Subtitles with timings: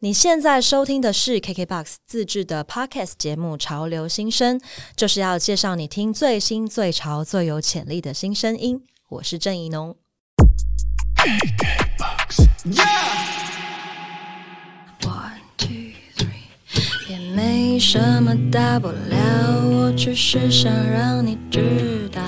[0.00, 4.56] 你现在收听的是 KKBOX 自制的 Podcast 节目《潮流新声》，
[4.94, 8.80] 就是要介绍你听最新、最潮、最有潜力的新声音。
[9.08, 9.96] 我是郑怡农。
[17.08, 22.22] 也没什么大不了，我只是想让你知道，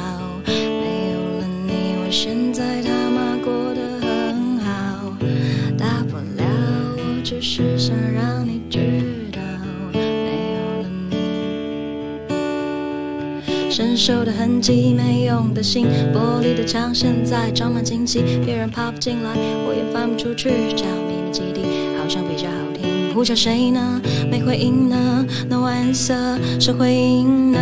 [14.00, 14.06] 你。
[14.06, 19.30] 生锈的痕迹，没用的心，玻璃的墙现在装满荆棘，别人爬不进来，
[19.66, 21.60] 我也翻不出去，这样秘密基地
[21.98, 23.14] 好像比较好听。
[23.14, 24.00] 呼叫谁呢？
[24.30, 27.58] 没回应呢？No answer，是回应呢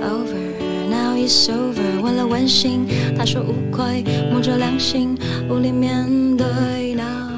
[0.00, 2.86] ？Over over now it's over，为了温馨，
[3.18, 5.14] 他说无愧，摸着良心，
[5.50, 6.46] 无力面对。
[6.94, 7.31] Now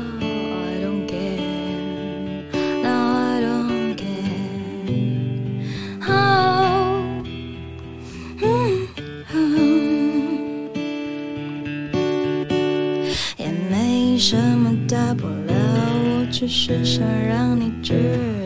[16.36, 17.94] 只是想让你知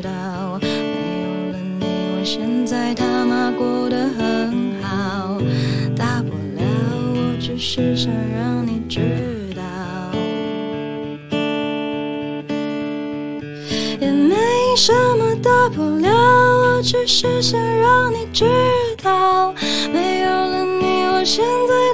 [0.02, 5.38] 道，没有了你，我现在他妈过得很好。
[5.96, 6.62] 大不了，
[7.14, 9.00] 我只是想让你知
[9.56, 9.62] 道，
[13.98, 14.36] 也没
[14.76, 18.44] 什么大不了，我只是想让你知
[19.02, 19.54] 道，
[19.90, 21.87] 没有了你，我现在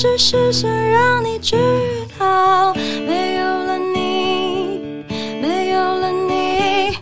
[0.00, 1.56] 只是想让你知
[2.16, 2.72] 道，
[3.04, 5.04] 没有了你，
[5.42, 6.96] 没有了你。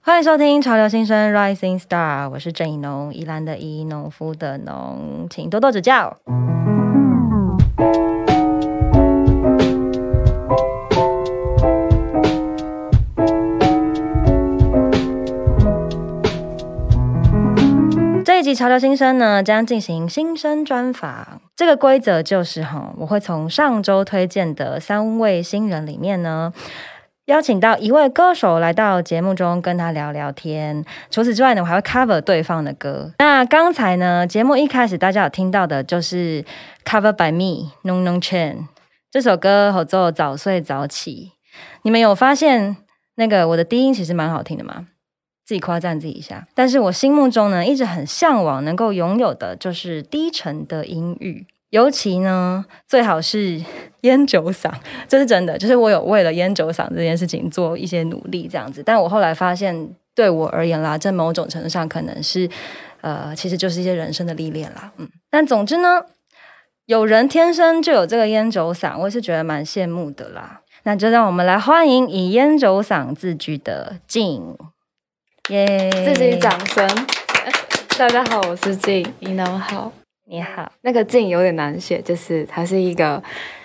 [0.00, 6.18] 欢迎收听《潮流新生 Rising Star》，我是郑怡农，宜兰的宜，农夫的农，请多多指教。
[18.24, 21.40] 这一集《潮流新生》呢，将进行新生专访。
[21.54, 26.52] 这个规则就是哈，我会从上周推荐的三位新人里面呢，
[27.26, 30.84] 邀请到一位歌手来到节目中跟他聊聊天。
[31.10, 33.12] 除此之外呢，我还会 cover 对方的歌。
[33.18, 36.44] 那刚才呢，节目一开始大家有听到的就是
[36.84, 38.66] cover by me Non Non Chen
[39.10, 41.32] 这首歌，合作早睡早起。
[41.82, 42.78] 你们有发现
[43.16, 44.86] 那个我的低音其实蛮好听的吗？
[45.52, 46.46] 自己夸赞自己一下。
[46.54, 53.62] 但是我心目中呢，一直很向往能够拥有的就是低沉的音域，尤其呢，最好是
[54.00, 54.72] 烟酒嗓，
[55.06, 55.58] 这是真的。
[55.58, 58.82] 就是我有为了烟酒嗓这件事情做一些努力，这样子。
[58.82, 62.48] 但我后来发现，对我而言啦，在某种程度上可能是，
[63.02, 64.90] 呃，其实就是一些人生的历练啦。
[64.96, 66.00] 嗯，但总之呢，
[66.86, 70.60] 有人天生就有这个烟酒嗓，我是觉得蛮羡慕的啦。
[70.84, 74.56] 那就让我们来欢迎以烟酒嗓自居的静。
[75.48, 75.90] 耶！
[76.04, 76.88] 自己掌声。
[77.98, 79.92] 大家好，我是静，你能好。
[80.26, 83.20] 你好，那个静有点难写，就是它是一个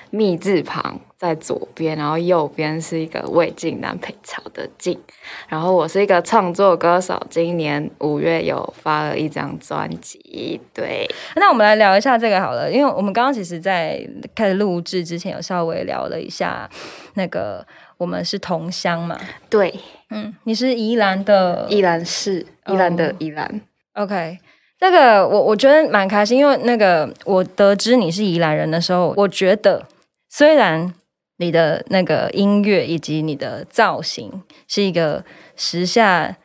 [0.10, 5.00] 密字旁在左边，然后右边是一个魏晋南北朝的晋。
[5.48, 10.60] 然后我是一个创作歌手，今年五月有发了一张专辑。
[10.74, 16.68] 对，那我们来聊一下这个好了，因为我们刚刚其实，在开始录制之前有稍微聊了一下，
[17.14, 17.64] 那个
[17.98, 19.18] 我们是同乡嘛。
[19.48, 19.80] 对，
[20.10, 21.68] 嗯，你是宜兰的。
[21.70, 23.62] 宜兰市，宜兰的哦宜兰。
[23.94, 24.40] OK，
[24.80, 29.86] 这个我我觉得蛮开心，因为那个我得知你是宜兰人的时候，我觉得
[30.30, 30.94] 虽然
[31.38, 35.26] 你的那个音乐以及你的造型是一个
[35.56, 36.38] 时下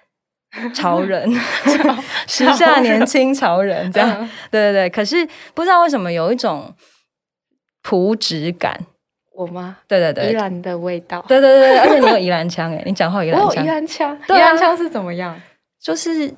[0.75, 1.31] 潮人，
[2.27, 4.29] 时下年轻潮人这样，嗯。
[4.51, 6.75] 对对对，可是不知道为什么有一种
[7.83, 8.81] 朴质感，
[9.43, 9.77] 我吗？
[9.89, 11.25] 对对对，宜兰的味道。
[11.29, 15.39] 对对对对，而且你有宜兰腔哎，你讲话有宜兰 我有宜，兰腔，宜兰腔是怎么样？
[15.81, 16.33] 就是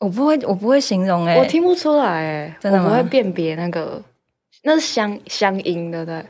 [0.00, 4.02] 我不会我不会形容哎，我听不出来哎，真的吗我不会辨别那个，
[4.64, 6.24] 那是乡乡音，对不对？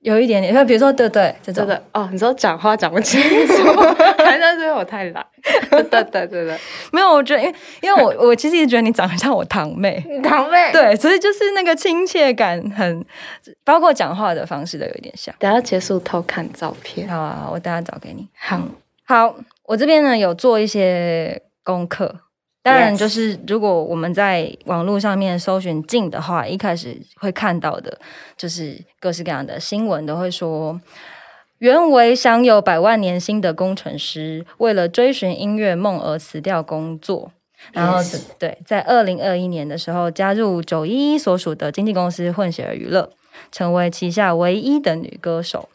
[0.00, 3.54] 有一点点，比如说对对这种真的哦，你说讲话讲不清楚，
[4.24, 5.26] 还是因为我太懒？
[5.70, 6.58] 对对对对对，
[6.92, 10.70] 没有，我觉得因为因为我我其实一直觉得你长得像我堂妹， 堂妹。
[10.72, 13.04] 对，所以就是那个亲切感很，
[13.64, 15.34] 包括讲话的方式都有一点像。
[15.38, 17.08] 等下结束偷看照片。
[17.08, 18.28] 好啊，我等下找给你。
[18.38, 18.60] 好，
[19.04, 19.34] 好，
[19.64, 22.20] 我这边呢有做一些功课。
[22.68, 27.98] 当然，就是如果我们在网络上面搜寻“静”的话，一开始会看到的，
[28.36, 30.80] 就是各式各样的新闻都会说，
[31.58, 37.32] 原为享有百万年薪的工程师，为了追寻音乐梦而辞掉工作。
[37.72, 37.98] 然后
[38.38, 43.10] 对，在二零二一年的时候加入九一一所属的经纪公司混血儿娱乐，
[43.50, 45.68] 成为旗下唯一的女歌手。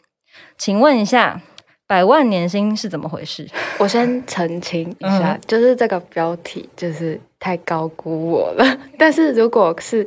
[0.56, 1.42] 请问一下，
[1.86, 3.46] 百万年薪是怎么回事？
[3.78, 8.78] 我先澄清一下，嗯就是这个标题就是太高估我了。
[8.98, 10.06] 但是如果是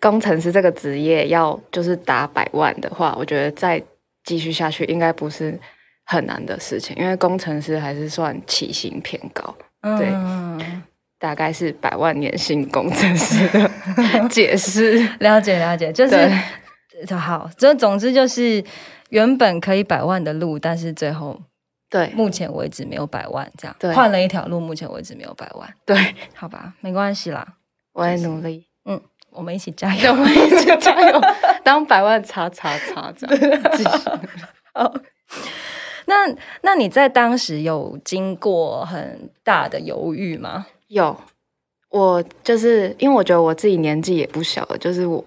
[0.00, 3.82] 工程师这个职业要就是打百万的话，我觉得再
[4.24, 5.58] 继续下去应该不是
[6.04, 9.54] 很难的事情，因为工程师还是算起薪偏高，
[9.98, 10.82] 对嗯，
[11.18, 13.70] 大概是百万年薪工程师的
[14.28, 14.98] 解释。
[15.20, 16.10] 了解了解，就是
[17.06, 18.62] 对好，这总之就是
[19.10, 21.40] 原本可以百万的路，但是最后
[21.88, 22.08] 对。
[22.14, 23.92] 目前为止没有百万，这样对。
[23.94, 27.46] 换了一条路，目前为止没有百万，对，好吧，没关系啦，
[27.92, 29.00] 我也努力，嗯
[29.30, 30.10] 我们一起加，油。
[30.12, 30.16] 我。
[30.16, 31.20] 们一起加油，
[31.62, 33.62] 当百万叉叉叉这样。
[33.72, 34.10] 继续
[36.08, 36.14] 那
[36.62, 40.66] 那你在当时有经过很大的犹豫吗？
[40.86, 41.18] 有，
[41.90, 45.24] 我就是因为我觉得我自己年纪也不小了，就是我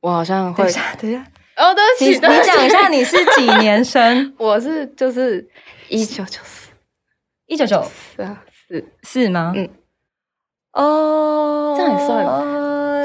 [0.00, 1.26] 我好像会等一下，等一下，
[1.56, 2.50] 哦，对不你起，对不起。
[2.50, 4.34] 你讲一下你是几年生？
[4.38, 5.46] 我是就是
[5.88, 6.70] 一九九四。
[7.46, 8.22] 一九九四。
[8.22, 9.52] 啊是四吗？
[9.56, 9.68] 嗯，
[10.72, 12.24] 哦，这样也算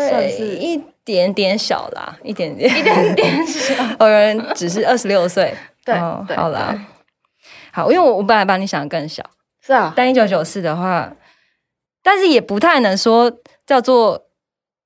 [0.10, 0.46] 算是。
[0.58, 6.76] 一点点小啦，一点点， 一点点小， 有人只是二十六岁，对哦对好啦，
[7.72, 9.24] 好，因为我我本来把你想的更小，
[9.62, 11.16] 是啊，但一九九四的话，
[12.04, 13.32] 但是也不太能说
[13.66, 14.28] 叫做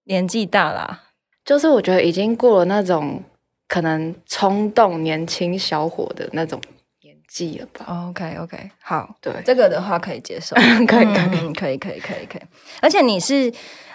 [0.06, 1.04] 年纪大啦。
[1.44, 3.24] 就是我觉得已经过了那种
[3.70, 6.60] 可能冲动年轻小伙的那种
[7.04, 10.56] 年纪了吧？OK OK，好，对，这个的话可以接受，
[10.86, 12.42] 可以可以，嗯可以可以可以可以，
[12.82, 13.89] 而且你是呃，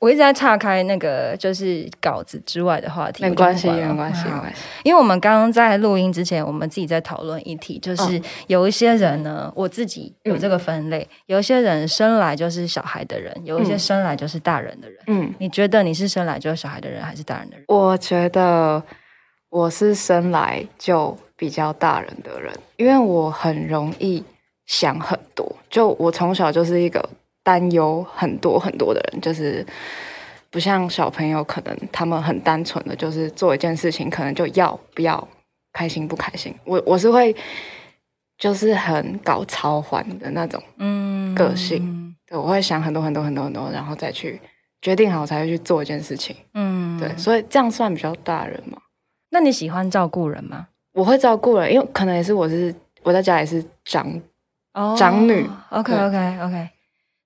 [0.00, 14.98] 我一直在岔开那个就是稿子之外的话题，没关系没关系没关系，因为我们刚刚在录音之前，我们自己在讨论议题，就是嗯有一些人呢，我自己有这个分类，有一些人生来就是小孩的人，有一些嗯生来就是大人的人。
[15.06, 15.34] 嗯。
[15.38, 17.64] 你觉得你是生来就是小孩的人，还是大人的人？
[17.68, 18.82] 我觉得
[19.50, 24.24] 我是生来就比较大人的人，因为我很容易
[24.66, 25.46] 想很多。
[25.68, 27.06] 就我从小就是一个
[27.50, 29.66] 担忧很多很多的人，就是
[30.50, 35.26] 不像小朋友，可能他们很单纯的，就是做一件事情，可能就要不要
[35.72, 36.54] 开心不开心。
[36.64, 37.34] 我我是会
[38.38, 42.14] 就是很搞超环的那种，嗯个性。
[42.24, 44.40] 对，我会想很多很多很多很多，然后再去
[44.80, 46.36] 决定好才会去做一件事情。
[46.54, 48.78] 嗯，对，所以这样算比较大人嘛。
[49.30, 50.68] 那你喜欢照顾人吗？
[50.92, 54.06] 我会照顾人，因为可能也是我是我在家也是长
[54.74, 56.68] 哦长女 OK OK OK，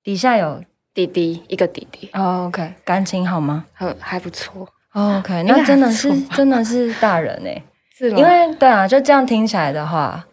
[0.04, 0.62] 底下有
[0.92, 7.60] 弟弟，一个弟弟，哦 OK，感情好吗、很还不错，哦、？OK，那真的是真的是大人哎、
[7.98, 8.18] 是吗？
[8.18, 10.24] 因为对啊，就这样听起来的话，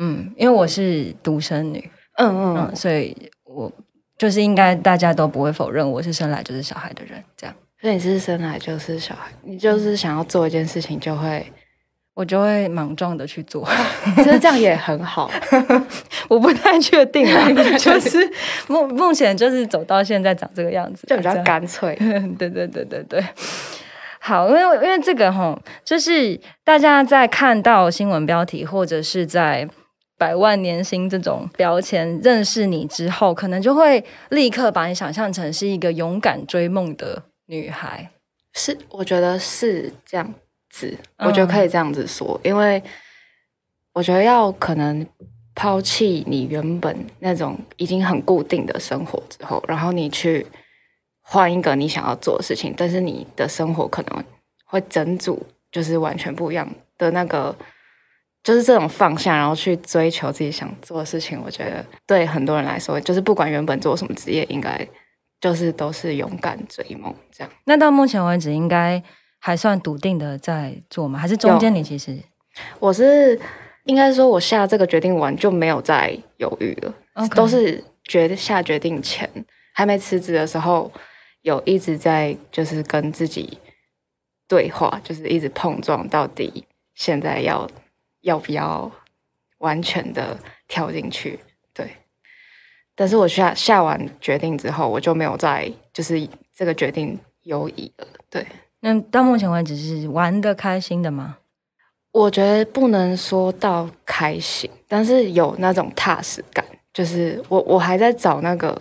[0.00, 2.56] 嗯，因为我是独生女，嗯嗯。
[2.56, 3.70] 嗯，所以我
[4.18, 7.54] 就是应该大家都不会否认我是生来就是小孩的人，这样。
[7.80, 11.46] 所以你是生来就是小孩，你就是想要做一件事情就会，
[12.14, 13.68] 我就会莽撞的去做。
[14.16, 15.30] 其实这样也很好，
[16.28, 18.32] 我不太确定啦不太，确定 就是
[18.68, 21.94] 目目前就是走到现在长这个样子，就比较干脆。
[22.38, 23.24] 对对对对对。
[24.20, 29.68] 好，因为因为这个哈，就是大家在看到新闻标题或者是在
[30.16, 38.08] 百万年薪这种标签认识你之后，可能就会立刻把你想象成是一个勇敢追梦的女孩。
[38.54, 40.32] 是，我觉得是这样
[41.18, 42.82] 我觉得可以这样子说，因为
[43.92, 45.06] 我觉得要可能
[45.54, 50.46] 抛弃你原本那种已经很固定的生活之后，然后你去
[51.20, 54.24] 换一个你想要做的事情，但是你的生活可能
[54.64, 57.54] 会整组就是完全不一样的那个。
[58.42, 64.86] 就是这种放下，然后去追求自己想做的事情，我觉得对很多人来说，就是不管原本做什么职业，应该
[65.40, 67.50] 就是都是勇敢追梦这样。
[67.64, 69.02] 那到目前为止，应该
[69.46, 71.18] 还算笃定的在做吗？
[71.18, 72.18] 还是中间你其实
[72.78, 73.38] 我是
[73.84, 79.28] 应该说，我下这个决定完就没有再犹豫了都是决下决定前
[79.74, 80.90] 还没辞职的时候，
[81.42, 83.58] 有一直在就是跟自己
[84.48, 87.68] 对话，就是一直碰撞，到底现在要
[88.22, 88.90] 要不要
[89.58, 91.38] 完全的跳进去？
[91.74, 91.86] 对。
[92.94, 98.06] 但是我下下完决定之后，我就没有再就是这个决定犹疑了。
[98.30, 98.46] 对，
[98.84, 101.38] 那到目前为止是玩的开心的吗？
[102.12, 106.62] 我觉得不能说到开心，但是有那种踏实感，
[106.92, 108.78] 就是我我还在找那个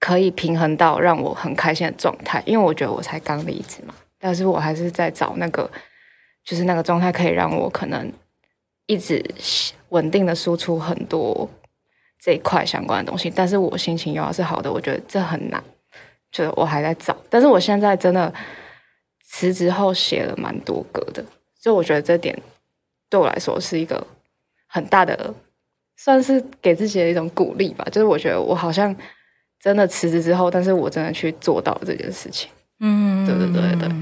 [0.00, 5.70] 可以平衡到让我很开心的状态，因为我觉得我才刚离职嘛，但是我还是在找那个，
[6.42, 8.10] 就是那个状态可以让我可能
[8.86, 9.22] 一直
[9.90, 11.46] 稳定的输出很多
[12.18, 15.62] 这一块相关的东西，但是我心情又要是好的，我觉得这很难，
[16.32, 17.14] 就我还在找。
[17.28, 18.32] 但是我现在真的
[19.36, 21.22] 辞职后写了蛮多歌的，
[21.60, 22.34] 所以我觉得这点
[23.10, 24.02] 对我来说是一个
[24.66, 25.34] 很大的，
[25.94, 27.86] 算是给自己的一种鼓励吧。
[27.92, 28.96] 就是我觉得我好像
[29.60, 32.48] 真的辞职之后，但是我真的去做到这件事情。
[32.80, 33.94] 嗯，对对对对。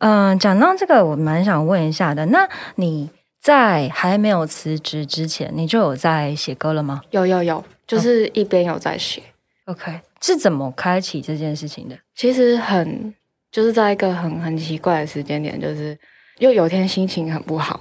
[0.00, 2.26] 嗯，讲到这个，我蛮想问一下的。
[2.26, 3.08] 那你
[3.40, 7.00] 在还没有辞职之前，你就有在写歌了吗？
[7.10, 9.22] 有有有，就是一边有在写。
[9.66, 11.96] OK，是怎么开启这件事情的？
[12.16, 13.14] 其实很
[13.54, 15.96] 就是在一个很很奇怪的时间点，就是
[16.38, 17.80] 又有天心情很不好，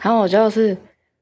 [0.00, 0.76] 然后我就是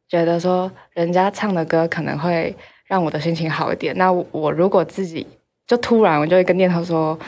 [0.08, 3.94] 觉得说，人家唱的歌可能会让我的心情好一点。
[3.98, 5.26] 那我如果自己
[5.66, 7.18] 就突然，我就会跟念头说。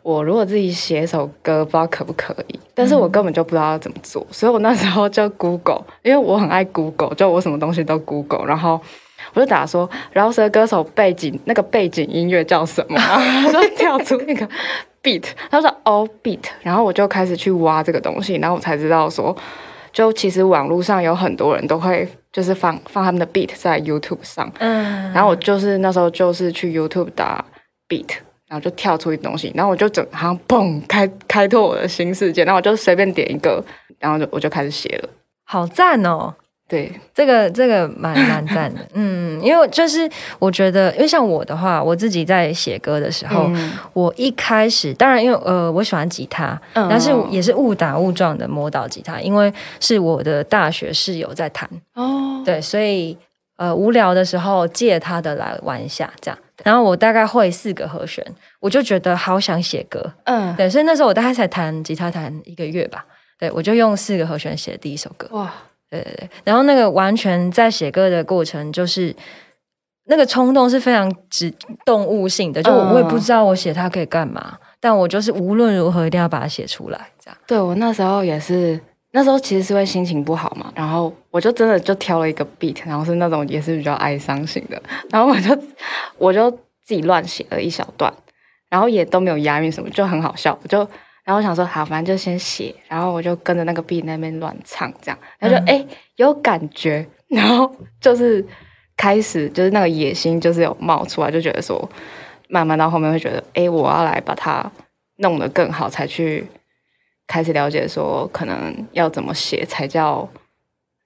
[0.00, 8.80] 我如果自己写一首歌，不知道可不可以，但是我根本就不知道要怎么做，所以我那时候就 Google，因为我很爱 Google，就我什么东西都 Google，然后
[9.34, 14.48] 我就打说饶舌歌手背景那个背景音乐叫什么， 然就跳出那个
[15.02, 19.36] beat，他说 all beat，然后我就开始去挖这个东西，然后我才知道说，
[19.92, 27.44] 就其实网络上有很多人都会就是放放他们的 beat 在 YouTube 上，嗯，然后我就是那时候就是去 YouTube 打
[27.88, 28.18] beat。
[28.50, 33.62] 然后就跳出一东西，然后我就整好像砰开开拓我的新世界，然后我就随便点一个，
[33.98, 35.08] 然后就我就开始写了，
[35.44, 36.34] 好赞哦！
[36.68, 40.08] 对，这个这个蛮蛮赞的， 嗯，因为就是
[40.38, 43.50] 我觉得，因为像我的话，我自己在写歌的时候，
[43.94, 53.16] 我一开始当然因为呃我喜欢吉他，但是也是误打误撞的摸到吉他，因为是我的大学室友在弹哦，对，所以
[53.56, 56.38] 呃无聊的时候借他的来玩一下，这样。
[56.64, 58.22] 然后我大概会四个和弦，
[58.60, 63.06] 我就觉得好想写歌，嗯，对，所以那时候我大概才弹吉他弹一个月吧，
[63.38, 65.54] 对我就用四个和弦写第一首歌，哇，
[65.90, 69.14] 对对对，然后那个完全在写歌的过程，就是
[70.06, 71.52] 那个冲动是非常只
[71.84, 77.38] 动物性的，就我我也不知道我写它可以干嘛，但我就是无论如何一定要把它写出来，这样。
[77.46, 78.80] 对我那时候也是。
[79.12, 85.58] 那时候其实是会心情不好嘛，然后我就真的就挑了一个 beat，然后是那种也是比较哀伤型的，然后我就
[86.18, 88.12] 我就自己乱写了一小段，
[88.68, 90.56] 然后也都没有押韵什么，就很好笑。
[90.62, 90.86] 我就
[91.28, 97.70] 然后我想说好，反正就先写，然后我就跟着那个 beat 那边乱唱，这样，然后就哎有感觉，然后
[98.00, 98.42] 就是
[98.96, 101.86] 开始就是那个野心就是有冒出来，就觉得说
[102.48, 104.72] 慢慢到后面会觉得哎我要来把它
[105.16, 106.46] 弄得更好才去。
[107.30, 110.26] 开始了解说，可能要怎么写才叫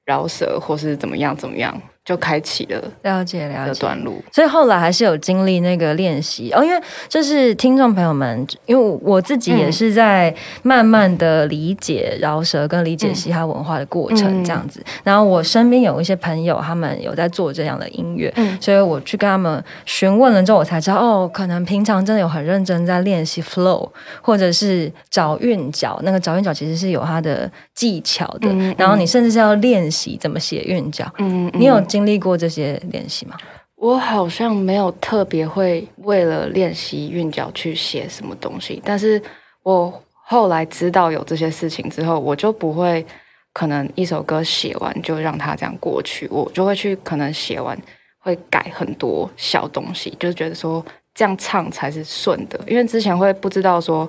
[0.04, 1.82] 饶舌，或是怎么样怎么样。
[2.04, 6.64] 就开启了了解了解段路，所以后来还是有经历那个练习哦。
[6.64, 14.84] 因为就是听众朋友们，因为我自己也是在慢慢的理解饶舌跟理解嘻哈文化的过程这样子。
[15.04, 23.88] 然后我身边有一些朋友，他们有在做这样的音乐，所以我去跟他们询问了之后，我才知道哦，可能平常真的有很认真在练习 flow，
[24.20, 26.00] 或者是找韵脚。
[26.02, 28.52] 那个找韵脚其实是有它的技巧的。
[28.76, 31.06] 然后你甚至是要练习怎么写韵脚。
[31.18, 31.80] 嗯，你有。
[31.92, 33.36] 经历过这些练习吗？
[33.76, 39.20] 我好像没有特别会为了练习韵脚去写什么东西，但是
[39.62, 39.92] 我
[40.24, 43.04] 后来知道有这些事情之后，我就不会
[43.52, 47.78] 可能一首歌写完就让它这样过去，我就会去可能写完
[48.20, 50.82] 会改很多小东西，就是觉得说
[51.14, 54.08] 这样唱才是顺的，因为之前会不知道说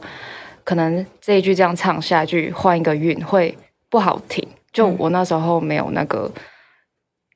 [0.63, 3.53] 可能这一句这样唱，下一句换一个韵会
[3.89, 6.31] 不好听，就我那时候没有那个。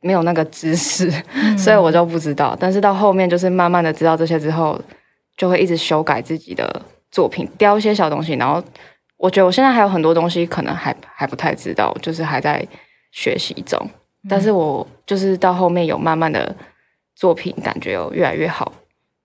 [0.07, 1.11] 没有那个知识，
[1.57, 2.55] 所以我就不知道。
[2.57, 4.79] 但是到后面，就是慢慢的知道这些之后，
[5.35, 8.33] 就会一直修改自己的作品，雕一些小东西。
[8.35, 8.63] 然后，
[9.17, 12.65] 我觉得我现在还有很多东西可能还还不太知道，就是还在
[13.11, 13.77] 学习中。
[14.29, 16.55] 但是我就是到后面有慢慢的
[17.15, 18.71] 作品，感觉有越来越好，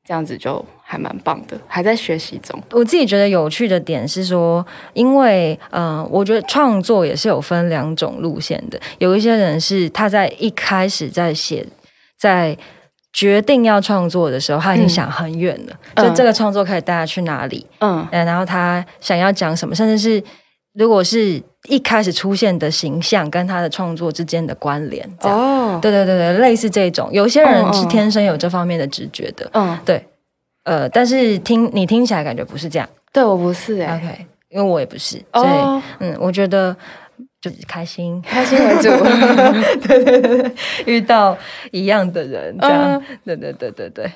[0.06, 0.64] 这样子就。
[0.85, 2.62] 还蛮棒的，还在学习中。
[2.71, 8.78] 我自己觉得有趣的点是说，因为嗯，我觉得创作也是有分两种路线的。
[8.99, 11.66] 有一些人是他在一开始在写，
[12.18, 12.54] 在
[13.11, 20.23] 决定要创作的时候，他已经想很远了，就这个创作可以带他去哪里，嗯，然后他想要讲什么，甚至是
[20.75, 30.05] 如果是一开始出现的形象跟他的创作之间的关联，哦，对对对对，类似这种，有些人是天生有这方面的直觉的，嗯，对。
[30.64, 36.76] 呃，但是听你听起来感觉不是这样，对我不是哎，OK，因为我也不是，所以嗯，我觉得
[37.41, 38.83] 就是开心，开心为主，
[39.88, 40.52] 对 对对，
[40.87, 41.37] 遇到
[41.73, 44.12] 一样的人，这样，对对对对对，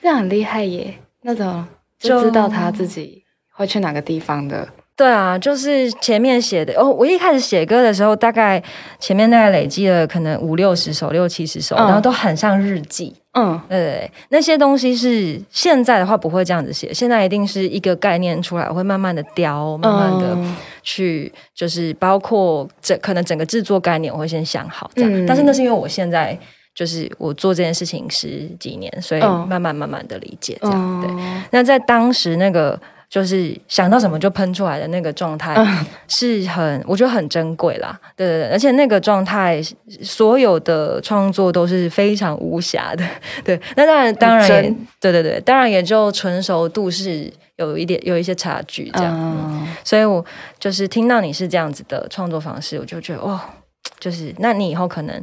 [0.00, 1.62] 这样很厉害耶，那种
[1.98, 3.22] 就知道他自己
[3.52, 8.62] 会去哪个地方的，对啊，就是前面写的哦，我一开始写歌的时候，大概
[9.00, 13.12] 前面大概累积了可能五六十首、六七十首，然后都很像日记。
[13.32, 20.38] 嗯，对对，那些东西是现在的话不会这样子写，现在一定是一个概念出来，会慢慢的雕，慢慢的
[20.84, 26.38] 去，就是包括整可能整个制作概念我会先想好这样，但是那是因为我现在
[26.72, 31.10] 就是我做这件事情十几年，所以慢慢慢慢的理解这样，对，
[31.50, 32.80] 那在当时那个。
[33.14, 35.54] 就是想到什么就喷出来的那个状态，
[36.08, 37.96] 是很我觉得很珍贵啦。
[38.16, 39.62] 对对对，而且那个状态，
[40.02, 43.06] 所有的创作都是非常无瑕的。
[43.44, 49.64] 对，那当然当然，对对对，当然也就纯熟度是有一点有一些差距这样。
[49.84, 50.24] 所以我
[50.58, 53.40] 就是听到你是这样子的创作方式，我就觉得哦，
[54.00, 55.22] 就是那你以后可能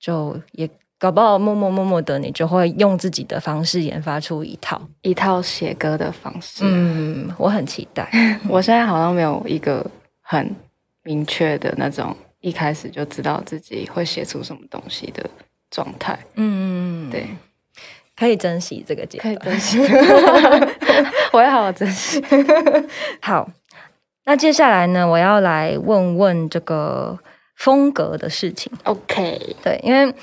[0.00, 0.70] 就也。
[0.98, 6.62] 搞不好默默默默的，你就会用自己的方式研发出一套一套写歌的方式。
[6.64, 8.08] 嗯，我很期待。
[8.48, 9.84] 我现在好像没有一个
[10.22, 10.56] 很
[11.02, 15.28] 明确的那种，一开始就知道自己会写出什么东西的
[15.70, 16.18] 状态。
[16.36, 17.26] 嗯，对，
[18.16, 19.78] 可以珍惜这个阶段，可以珍惜。
[21.30, 22.24] 我也好好珍惜。
[23.20, 23.46] 好，
[24.24, 27.18] 那接下来呢，我要来问问这个
[27.54, 28.72] 风格的事情。
[28.84, 30.14] OK，对，因为。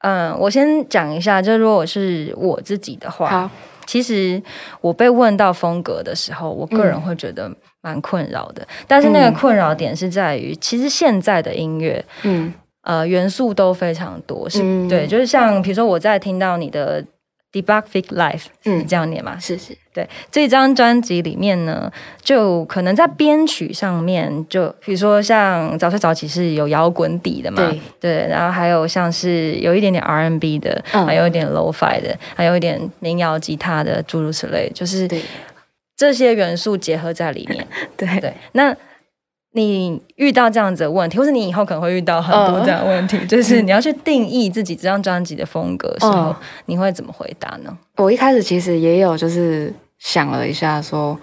[0.00, 3.50] 嗯，我先讲一下，就如果是我自己的话，
[3.86, 4.40] 其实
[4.80, 7.50] 我被问到风格的时候，我个人会觉得
[7.80, 8.66] 蛮困扰的。
[8.86, 12.52] 但是那个困扰点是在于，其实现在的音乐，嗯，
[12.82, 17.04] 呃，元素都非常多，是对，就是像比如说我在听到你的。
[17.50, 19.38] Debug Fix Life，嗯，这样念嘛？
[19.38, 20.06] 是是，对。
[20.30, 21.90] 这张专辑里面呢，
[22.22, 28.26] 就可能在编曲上面，就比如说像早睡早起是有摇滚底的嘛，对对。
[28.28, 35.08] 然后还有像是有一点点 R&B 的，还有一点 Lo-Fi 的，还有一点民谣吉他的，诸如此类，就是
[35.96, 37.66] 这些元素结合在里面。
[37.96, 38.76] 对对，那。
[39.58, 46.34] 你遇到这样子的问题，或是你以后可能会遇到很多这样问题，就是你要去定义自己这张专辑的风格时候，
[46.66, 47.76] 你会怎么回答呢？
[47.96, 51.18] 我一开始其实也有就是想了一下，说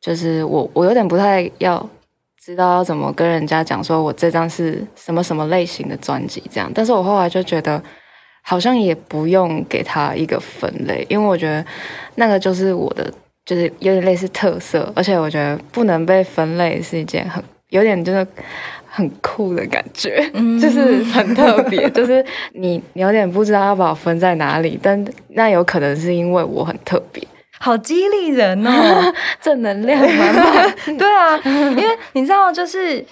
[0.00, 1.88] 就是我我有点不太要
[2.42, 7.80] 知道要怎么跟人家讲，说我这张是什么什么类型的专辑这样，但是我后来就觉得
[8.42, 11.64] 好像也不用给他一个分类，因为我觉得
[12.16, 13.12] 那个就是我的，
[13.44, 17.42] 就是有点类似特色，而且我觉得不能被分类是一件很。
[17.70, 18.26] 有点真的
[18.88, 20.28] 很酷的感觉，
[20.60, 27.22] 就是很特别， 就是你有点不知道要把我分在哪里，但那有可能是因为我很特别，
[27.58, 33.04] 好激励人哦， 正能量满满， 对啊，因为你知道就是。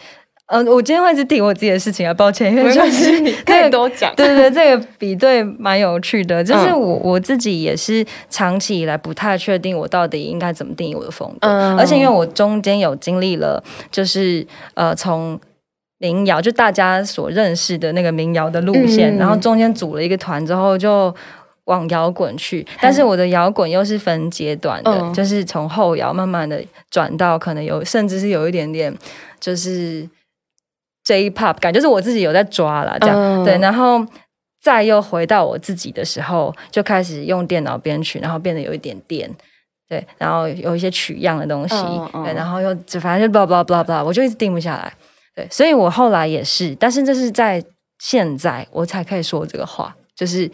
[0.49, 4.15] 嗯，我今天会是提我自己的事情啊，抱歉，因为就是 可以多讲。
[4.15, 15.37] 对对对，这个比对蛮有趣的，就是我我自己也是长期以来不太确定我到底应该怎么定义我的风格，而且因为我中间有经历了，就是呃从
[15.99, 21.13] 民谣就大家所认识的那个民谣的路线，然后中间组了一个团之后就
[21.65, 28.95] 往摇滚去，但是我的摇滚又是分阶段的，就是从后摇慢慢的转到可能有甚至是有一点点
[29.41, 30.09] 就是。
[31.07, 33.45] J-pop 感就是我自己有在抓了，这样。
[33.45, 34.05] 对，然后
[34.61, 39.31] 再又回到我自己的时候，就开始用电脑编曲，然后变得有一点电，
[39.89, 41.77] 对，然后有一些取样的东西，
[42.25, 44.93] 对，然后又反正就 blah blah blah blah，我就一直定不下来，
[45.37, 47.63] 对，所以我后来也是，但是这是在
[48.01, 50.51] 现在我才可以说这个话，就是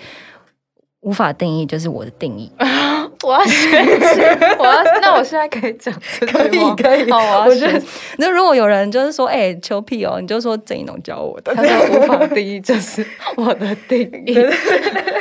[1.00, 2.52] 无法定义，就是我的定义。
[3.22, 4.20] 我要学习，
[4.58, 7.82] 我要那我现在可以讲这可以可以，好，我要学。
[8.18, 13.06] 那如果有人就是说，哎，求屁哦，你就说郑一农教我的，他说无法定义，就是
[13.36, 14.36] 我的定义。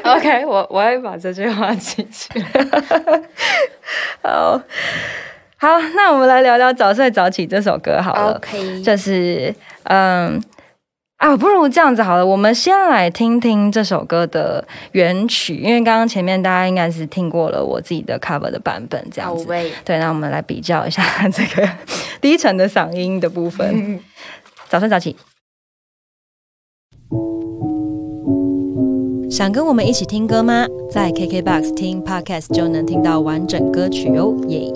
[0.04, 2.46] OK，我我会把这句话记起来。
[4.24, 4.62] 好
[5.58, 8.34] 好，那我们来聊聊《早睡早起》这首歌好了。
[8.36, 10.42] OK，就是嗯。
[11.22, 19.46] 啊，不如这样子好了，我们先来听听这首歌的原曲，因为刚刚前面大家应该是听过了我自己的 cover 的版本，这样子。
[19.86, 21.70] 对，那我们来比较一下这个
[22.20, 24.00] 低沉的嗓音的部分。
[24.68, 25.16] 早睡早起，
[29.30, 30.66] 想跟我们一起听歌吗？
[30.90, 34.74] 在 KKBOX 听 podcast 就能听到完整歌曲哦，耶！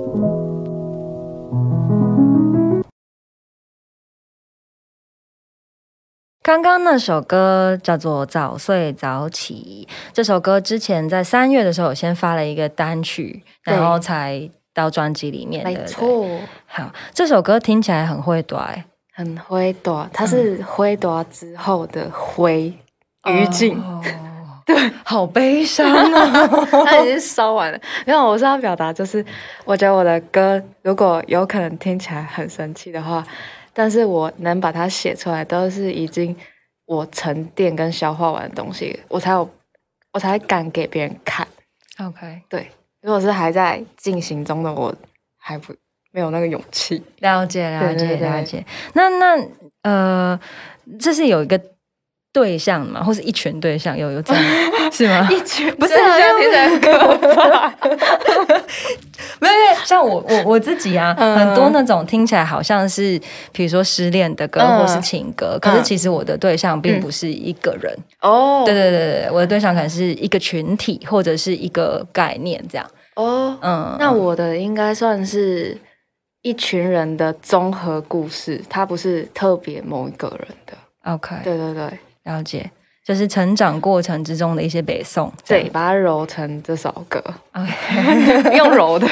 [6.46, 15.64] 刚刚那首歌叫做《早睡早起》，这首歌之前在三月的时候我先发了一个单曲，然后才到专辑里面。
[15.64, 16.24] 没错，
[16.68, 18.84] 好，这首歌听起来很灰短，
[19.16, 22.72] 很灰短，它是灰短之后的灰
[23.28, 23.76] 余烬，
[24.68, 26.48] 对，好悲伤啊，
[26.86, 27.80] 它已经烧完了。
[28.06, 29.26] 没有我是要表达，就是
[29.64, 33.26] 我觉得我的歌如果有可能听起来很生气的话。
[33.76, 36.36] 但是我能把它写出来，都是已经
[36.86, 39.48] 我沉淀跟消化完的东西，我才有
[40.14, 41.46] 我才敢给别人看。
[42.00, 44.96] OK，对，如果是还在进行中的，我
[45.38, 45.76] 还不
[46.12, 47.04] 没有那个勇气。
[47.20, 48.66] 了解了解对对对了解。
[48.94, 49.48] 那那
[49.82, 50.40] 呃，
[50.98, 51.62] 这是有一个
[52.36, 54.44] 对象嘛，或是一群对象，有有这样
[54.92, 55.26] 是吗？
[55.32, 57.74] 一群不是像样听起来很可怕。
[59.40, 63.18] 没有，因为像我我我自己啊，嗯很多那种听起来好像是，
[63.54, 67.98] 比如说失恋的歌嗯或是情歌，可是其实我的对象并不是一个人。
[68.20, 72.86] 哦，对对对对，我的对象可能是一个群体或者是一个概念这样。
[73.16, 75.78] 哦，嗯，那我的应该算是
[76.42, 80.74] 一群人的综合故事，它不是特别某一个人的。
[81.06, 82.70] OK 对对对，了解，
[83.04, 85.32] 就是成长过程之中的一些北宋。
[85.44, 89.08] 这对，把它揉成这首歌，，OK，用揉的。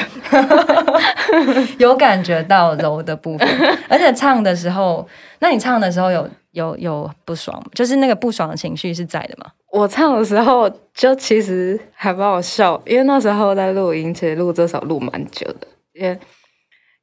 [1.78, 3.48] 有感觉到揉的部分，
[3.88, 7.62] 而且唱的时候，那你唱的时候有有有不爽？
[7.72, 9.50] 就是那个不爽的情绪是在的吗？
[9.72, 16.18] 我唱的时候，就其实还蛮好笑，因为那时候在录音，其实录这首录蛮久的，因为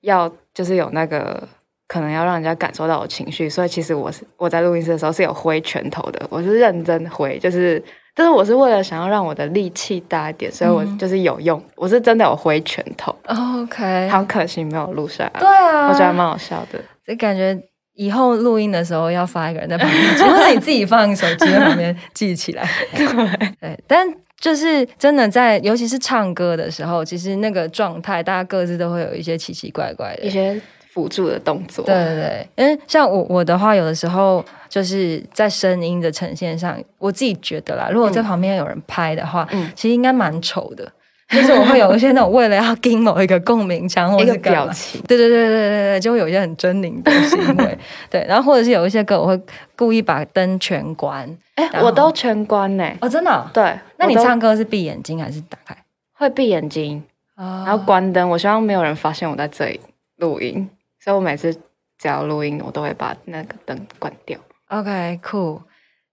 [0.02, 1.48] 要就是有那个
[1.92, 7.84] 可能要让人家感受到我情绪，所以其实我是我在录音室的时候是有挥拳头的，我是认真挥，就是
[8.16, 16.80] 但是我是为了想要让我的力气大一点，所以我嗯就是有用，我是真的有挥拳头，OK，好可惜没有录下来，对啊，我觉得还蛮好笑的。
[17.06, 17.62] 这感觉
[17.96, 22.66] 以后录音的时候要发一个人在旁边记，或者你自己放手机在旁边记起来。
[23.60, 24.08] 对，但
[24.40, 30.30] 就是真的在，尤其是唱歌的时候，其实那个状态，大家各自都会有一些奇奇怪怪的一。
[30.30, 30.60] 些
[30.94, 40.92] 辅助的动作，对对对，因为像我我的话，有的时候就是在声音的呈现上，我自己觉得啦，如果在旁边有人拍的话，嗯其实应该蛮丑的。
[41.30, 47.78] 就是我会有一些那种为了要跟某一个共鸣腔，或 者是表情，对对对对对对，就会有一些很狰狞的行为，
[48.12, 49.42] 对，然后或者是有一些歌，我会
[49.78, 51.26] 故意把灯全关。
[51.56, 55.74] 哎、我都全关呢、哦，真的哦、对，那你唱歌是闭眼睛还是打开？
[56.18, 57.02] 会闭眼睛，
[57.38, 58.30] 哦然后关灯。
[58.30, 59.80] 我希望没有人发现我在这里
[60.18, 60.70] 录音，
[61.04, 61.54] 所以我每次
[61.98, 64.38] 只要录音，我都会把那个灯关掉。
[64.70, 65.62] OK，酷。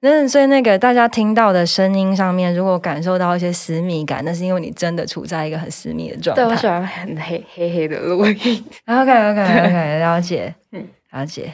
[0.00, 6.68] 那所以那个大家听到的声音上面，如果感受到一些私密感，那是因为你真的处在一个很私密的状态对我喜态。
[6.68, 8.64] 欢很黑黑黑的录音。
[8.86, 11.52] OK OK OK，了解，嗯了解。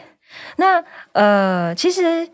[0.57, 2.29] 那呃，其实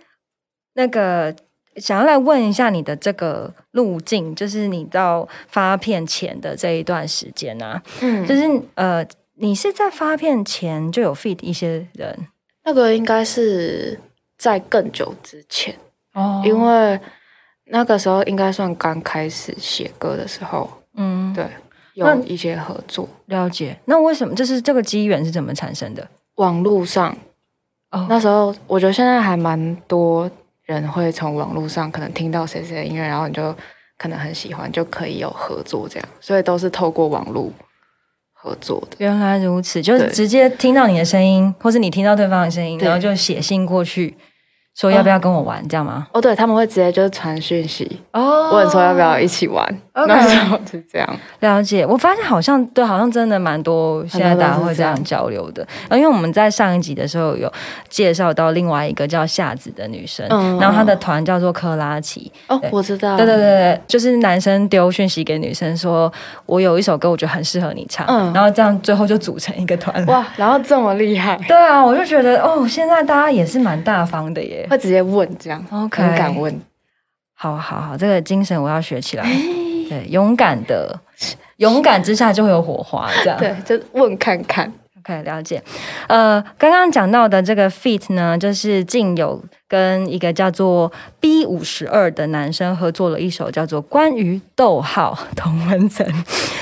[0.74, 1.32] 那个
[1.76, 8.42] 想要来问一下你的这个路径，就是你到发片前的这一段时间啊，嗯就是
[8.74, 9.06] 呃，
[9.42, 12.29] 你是在发片前就有 feed 一些人？
[12.62, 13.98] 那个应该是
[14.37, 15.74] 在更久之前，
[16.12, 16.42] 哦。
[16.44, 17.00] 因为
[17.64, 21.46] 那个时候应该算刚开始写歌的时候，嗯，对，
[21.94, 23.09] 有一些合作。
[23.26, 23.74] 了解。
[23.87, 24.35] 那为什么？
[24.35, 26.07] 就是这个机缘是怎么产生的？
[26.35, 27.16] 网络上。
[27.92, 28.07] 哦。
[28.11, 30.31] 那时候，我觉得现在还蛮多
[30.64, 33.57] 人会从网络上可能听到谁谁的音乐，然后你就
[33.96, 37.50] 可能很喜欢，就可以有合作这样，所以都是透过网络
[38.42, 38.96] 合作的。
[38.98, 44.16] 原来如此，就是直接听到你的声音，或是你听到对方的声音，然后就写信过去，
[44.80, 46.06] 说要不要跟我玩，这样吗？
[46.14, 49.62] 哦，对，他们会直接就是传讯息，哦问说要不要一起玩。
[49.92, 55.66] OK 那时候是这样，了解，我发现好像对，好像真的蛮多现在大家会这样交流的。
[55.90, 57.52] 呃因为我们在上一集的时候有
[57.90, 62.32] 介绍到另外一个叫夏子的女生，嗯然后她的团叫做克拉奇。
[62.46, 66.10] 哦，我知道，对对对对，就是男生丢讯息给女生说，
[66.46, 70.06] 我有一首歌，我觉得很适合你唱，嗯然后这样最后就组成一个团。
[70.06, 74.66] 哇，然后这么厉害，对啊，我就觉得哦，现在大家也是蛮大方的耶。
[74.70, 76.59] 会直接问这样 OK 很敢问，
[77.35, 79.24] 好好好，这个精神我要学起来。
[79.88, 81.00] 对，勇敢的，
[81.56, 83.37] 勇敢之下就会有火花，这样。
[83.38, 84.72] 对，就问看看。
[85.00, 85.61] OK，了解。
[86.06, 96.06] 呃，刚刚讲到的这个 feat 呢，就是竟有跟一个叫做 B 五十二的男生合作了一首叫做《关于逗号同文层》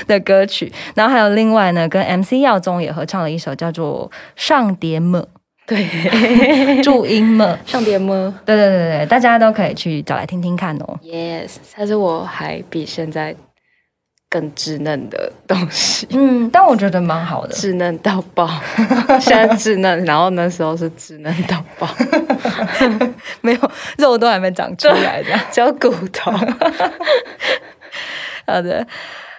[0.07, 5.27] 的歌曲，然后还有另外呢，跟 MC 耀宗也合唱了一首叫做《上叠么
[5.69, 5.77] 对，》
[6.83, 7.55] 注音吗。
[7.63, 10.99] 上碟么对对对对，大家都可以去找来听听看哦。
[11.03, 13.35] ？Yes，但是我还比现在
[14.27, 16.07] 更稚嫩的东西。
[16.09, 17.53] 嗯，但我觉得蛮好的。
[17.53, 18.49] 稚嫩到爆，
[19.21, 21.87] 现在稚嫩，然后那时候是稚嫩到爆，
[23.41, 25.39] 没有肉都还没长出来这样。
[25.51, 26.31] 只有骨头。
[28.47, 28.87] 好的，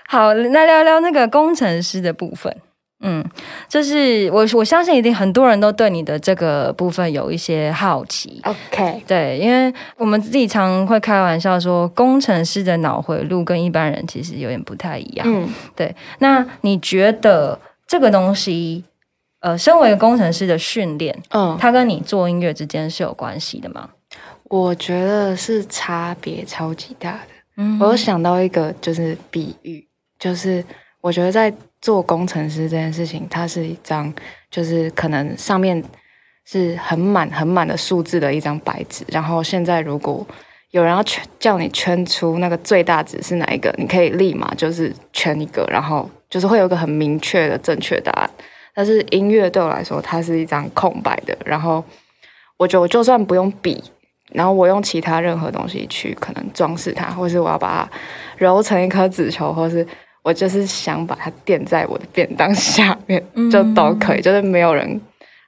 [0.06, 2.56] 好，那聊聊那个工程师的部分。
[3.02, 3.24] 嗯，
[3.68, 8.40] 就是我我相信一定很多人都对你的这个部分有一些好奇。
[8.44, 15.26] OK，对，因为我们自己常会开玩笑说，工程师的脑回路跟一般人其实有点不太一样。
[15.26, 18.84] 嗯，对，那你觉得这个东西，
[19.40, 23.88] 呃，身为工程师的训练，嗯，它跟你做音乐之间是有关系的吗？
[24.44, 29.86] 我觉得是差别超级大的，嗯我有想到一个就是比喻，
[30.18, 30.62] 就是
[31.00, 34.12] 我觉得在做工程师这件事情，它是一张
[34.50, 35.82] 就是可能上面
[36.44, 40.26] 是很满很满的数字的一张白纸，然后现在如果
[40.72, 48.30] 有人要圈叫你圈出那个最大值是哪一个，你可以立马就是圈一个，然后就是会有个很明确的正确答案。
[48.72, 51.82] 但是音乐对我来说，它是一张空白的，然后
[52.56, 53.82] 我觉得我就算不用笔，
[54.28, 57.90] 然后我用其他任何东西去可能装饰它，或是我要把它
[58.38, 59.84] 揉成一颗纸球，或是
[60.22, 65.00] 我就是想把它垫在我的便当下面，就都可以，就是没有人，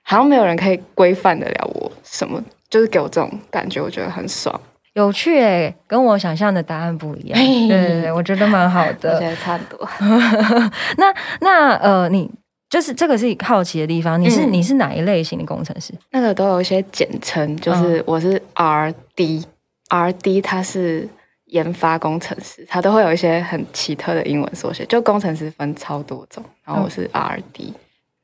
[0.02, 4.58] 好像没有人可以规范得了我什么，就是给我这种感觉，我觉得很爽，
[4.94, 7.38] 有趣诶，跟我想象的答案不一样。
[7.38, 9.26] 对对对，我觉得蛮好的我的觉。
[9.30, 9.88] 得差不多。
[10.96, 12.30] 那那呃，你
[12.70, 15.92] 就是这个是好奇的地方，你是、嗯你是哪一类型的工程师？
[16.10, 21.06] 那个都有一些简称，就是我是 R D，R D 它是
[21.52, 27.72] 研发工程师，他都会有一些很奇特的英文缩写，就工程师分超多种，然后我是 R D。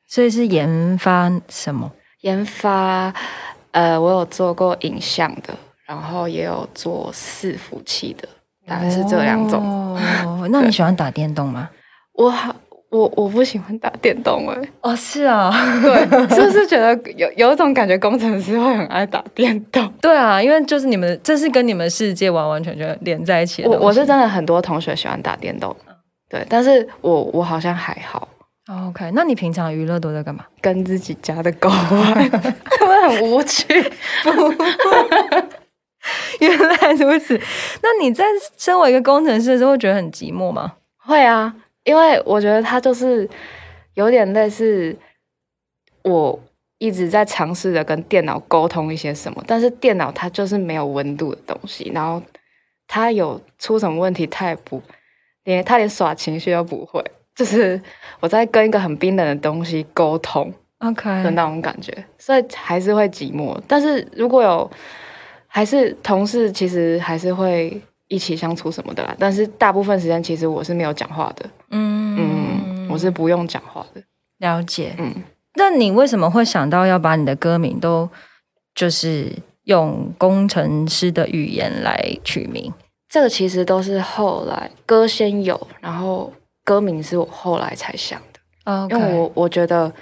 [0.06, 1.92] 所以是研发什么？
[2.22, 3.12] 研发，
[3.72, 5.54] 呃，我有做过影像的，
[5.86, 8.26] 然后也有做伺服器的，
[8.66, 9.62] 大概是这两种。
[10.24, 11.68] 哦，那你喜欢打电动吗？
[12.16, 12.56] 我好，
[12.90, 15.50] 我我不喜欢打电动哎、哦，是啊，
[15.82, 16.00] 对，
[16.34, 19.86] 是不是觉得有有一种感觉，工程师会很爱打电动？
[20.00, 23.78] 对啊，因为就是你们这是跟你们世界完完全全连在一起的我。
[23.78, 25.76] 我是真的很多同学喜欢打电动，
[26.30, 28.26] 对，但是我我好像还好，
[28.68, 30.44] 哦 OK，那你平常娱乐都在干嘛？
[30.62, 33.66] 跟自己家的狗玩， 会很无趣。
[36.40, 37.38] 原来如此。
[37.82, 38.24] 那你在
[38.56, 40.72] 身为一个工程师的时候，会觉得很寂寞吗？
[41.04, 41.54] 会啊，
[41.88, 43.26] 因为我觉得他就是
[43.94, 44.94] 有点类似
[46.02, 46.38] 我
[46.76, 52.22] 一直在尝试着跟电脑沟通一些什么，但是电脑它就是没有温度的东西，然后
[52.86, 54.82] 它有出什么问题，它也不
[55.44, 57.02] 连它连耍情绪都不会，
[57.34, 57.80] 就是
[58.20, 63.58] 我在跟一个很冰冷的东西沟通 OK，的那种感觉，所以还是会寂寞。
[63.66, 64.70] 但是如果有
[65.46, 69.16] 还是同事，其实还是会一起相处什么的啦。
[69.18, 74.02] 但是大部分时间其实我是没有讲话的，嗯嗯，我是不用讲话的，
[74.38, 74.94] 了解。
[74.98, 75.14] 嗯。
[75.54, 78.08] 那你为什么会想到要把你的歌名都
[78.74, 79.32] 就是
[79.64, 82.72] 用工程师的语言来取名？
[83.08, 88.40] 这个其实都是后来歌先有，然后歌名是我后来才想的
[88.84, 89.92] ，OK，因为我我觉得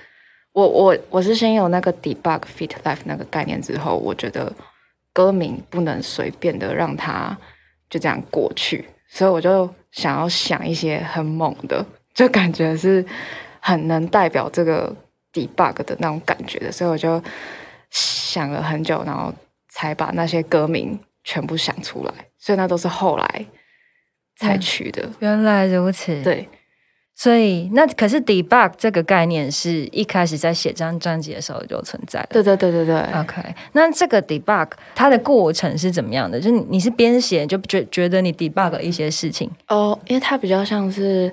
[0.53, 4.53] 我我我是先有那个 debug fit life 那个概念之后，我觉得
[5.13, 7.35] 歌名不能随便的让它
[7.89, 13.03] 就这样过去，所以我就想要想一些很猛的，就感觉是
[13.61, 14.95] 很能代表这个
[15.33, 17.23] debug 的那种感觉的，所以我就
[17.91, 19.33] 想了很久，然后
[19.71, 23.47] 才把那些歌名全部想出来，所以那都是后来
[24.37, 25.09] 才取的。
[25.21, 26.47] 原来如此。，对，
[27.19, 32.27] 所以那可是 debug 这个概念是一开始在写这张专辑的时候就存在了。
[32.31, 36.39] 对对对对对，OK，那这个 debug 它的过程是怎么样的？
[36.39, 41.33] 就是你你是边写就觉觉得你 debug 了一些事情，哦，因为它比较像是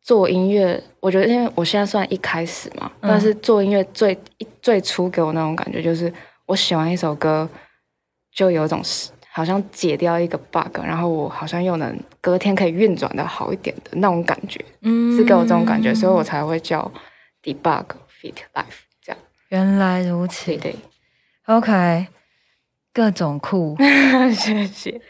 [0.00, 4.16] 做音乐，我觉得因为我现在算一开始嘛，嗯但是做音乐最
[4.62, 6.12] 最初给我那种感觉就是，
[6.46, 7.48] 我写完一首歌，
[8.32, 16.88] 就有一种是好像解掉一个 bug，然后我好像又能隔天可以运转的好一点的那种感觉，嗯是给我这种感觉，所以我才会叫
[17.42, 17.84] debug
[18.22, 19.18] fit life 这样。
[19.48, 20.76] 原来如此对对
[21.46, 22.06] ，，OK，
[22.92, 23.76] 各种酷。
[24.32, 25.00] 谢谢。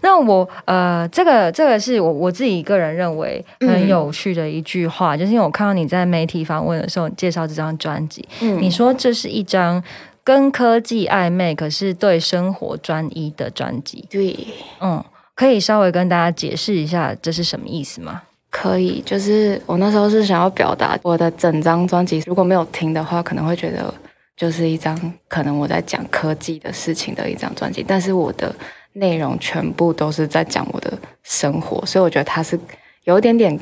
[0.00, 9.80] 那我呃，这个这个是我我自己个人认为很嗯有趣的一句话，就是因为我看到你在媒体访问的时候你介绍这张专辑，嗯你说这是一张
[10.24, 14.06] 跟科技暧昧，可是对生活专一的专辑。
[14.10, 14.34] 对。
[14.80, 18.22] 嗯，可以稍微跟大家解释一下这是什么意思吗？
[18.50, 23.92] 可以，就是我那时候是想要表达我的整张专辑，如果没有听的话，可能会觉得
[24.36, 24.96] 就是一张
[25.28, 28.54] 可能我在讲科技的事情的一张专辑，但是我的
[28.92, 32.58] 内容全部都是在讲我的生活，所以我觉得它是
[33.02, 33.58] 有一点点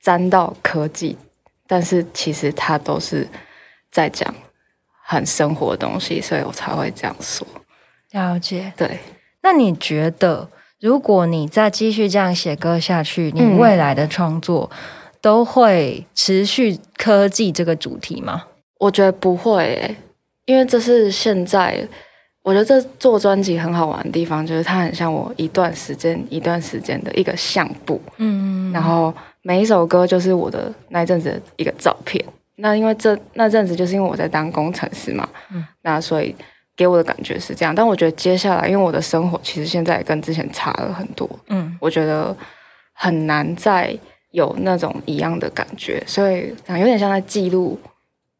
[0.00, 1.18] 沾到科技，
[1.66, 3.26] 但是其实它都是
[3.90, 4.32] 在讲
[5.10, 7.44] 很生活的东西，所以我才会这样说。
[8.12, 8.72] 了解。
[8.76, 9.00] 对，
[9.42, 14.70] 那你觉得，如果你再继续这样写歌下去，你嗯未来的创作
[15.20, 18.44] 都会持续科技这个主题吗？
[18.78, 19.96] 我觉得不会、欸，
[20.46, 21.84] 因为这是现在，
[22.44, 32.24] 我觉得这做专辑很好玩的地方，就是它很像我一段时间一段时间的一个相簿，嗯，然后每一首歌就是我的那一阵子的一个照片。
[32.60, 36.34] 那因为这那阵子就是因为我在当工程师嘛，嗯那所以
[36.76, 37.74] 给我的感觉是这样。
[37.74, 42.36] 但我觉得接下来，因为我的生活其实现在跟之前差了很多，嗯我觉得
[42.92, 43.96] 很难再
[44.32, 47.78] 有那种一样的感觉，所以有点像在记录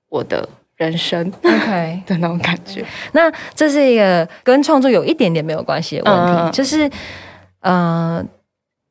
[0.09, 2.03] 我的人生，OK。
[2.07, 2.85] 的那种感觉。
[3.13, 6.91] 那这是一个跟创作有一点点没有关系的问题，嗯就是
[7.61, 8.25] 呃，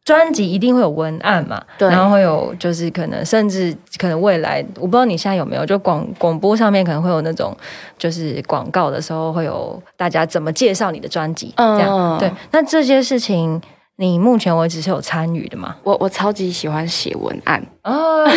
[0.10, 7.56] 专辑一定会有文案嘛，对然后会有就是可能甚至可能未来我不知道你现在有没有，就广广播上面可能会有那种
[7.96, 12.32] 就是广告的时候会有大家怎么介绍你的专辑，嗯这样对。
[12.50, 13.62] 那这些事情
[14.02, 15.76] 你目前为止是有参与的吗？
[15.84, 18.24] 我我超级喜欢写文案，哦、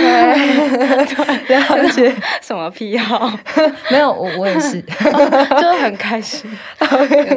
[1.46, 3.32] 了解，什么癖好，
[3.88, 4.82] 没有我我也是。
[4.90, 6.50] 就是很开心。
[6.80, 7.36] 对，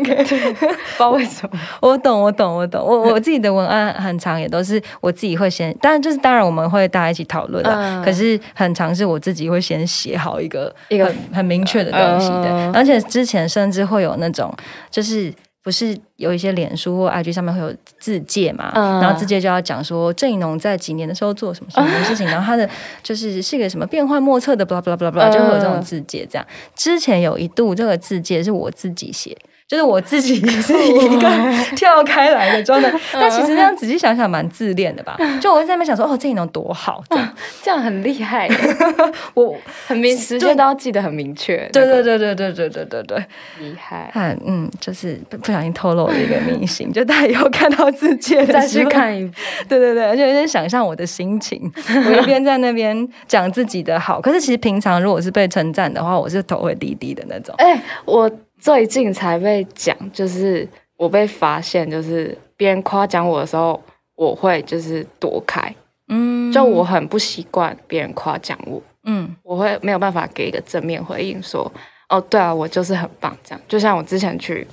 [0.56, 1.60] 不知道为什么。
[1.80, 2.84] 我懂，我懂，我懂。
[2.84, 7.74] 我我自己的文案很长，也都是我自己会先，当然就是当然我们会大家一起讨论啦。
[7.78, 14.52] 嗯可是很长是我自己会先写好一个一个很很明确的东西的，嗯而且之前甚至会有那种
[14.90, 15.32] 就是。
[15.66, 22.70] 不是有一些脸书或 IG 上面会有自介嘛，嗯然后自介就要讲说郑怡农在几年的时候做什么什么 事情，然后他的
[23.02, 26.46] 就是是个什么变幻莫测的，blah blah blah blah，就会有这种自介这样。
[26.76, 29.36] 之前有一度这个自介是我自己写，
[29.68, 31.28] 就是我自己是 一个
[31.76, 35.18] 跳开来的状态，但其实这样仔细想想蛮自恋的吧？
[35.42, 38.48] 就我会在那边想说，哦，郑怡农多好，这样这样很厉害，
[39.34, 39.56] 我
[39.88, 41.58] 很明时间都要记得很明确。
[41.74, 43.18] 对对对对对对对对对，
[43.60, 44.10] 厉害。
[44.14, 49.34] 看嗯，就是不不小心透露了一个明星，就大家以后看到自己再去看一部，
[49.68, 57.56] 对对对，而且有点想象我的心情，我一边在那边讲自己的好，可是其实平常如果是被称赞的话，我是头会低低的那种。
[57.58, 58.30] 哎、我
[58.66, 63.80] 最近才被讲，就是我被发现，就是别人夸奖我的时候，
[64.16, 65.72] 我会就是躲开，
[66.08, 71.72] 嗯就我很不习惯别人夸奖我，嗯我会没有办法给一个正面回应说，
[72.10, 73.62] 哦，对啊，我就是很棒这样。
[73.68, 74.68] 就像我之前去，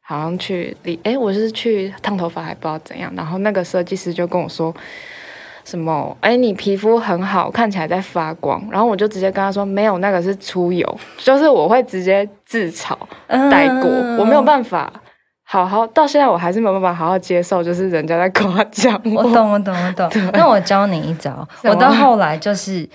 [0.00, 4.74] 好像去理，哎，我是去烫头发，还不知道怎样，然后那个设计师就跟我说。
[5.66, 6.16] 什么？
[6.20, 8.64] 哎，你皮肤很好，看起来在发光。
[8.70, 12.96] 然后我就直接跟他说，没有，那个是出油，就是我会直接自嘲
[13.50, 14.92] 带过，我没有办法
[15.44, 19.24] 好好到现在我还是没有办法好好接受，就是人家在夸奖我。
[19.24, 20.08] 我懂，我懂，我懂。
[20.32, 22.88] 那我教你一招，我到后来就是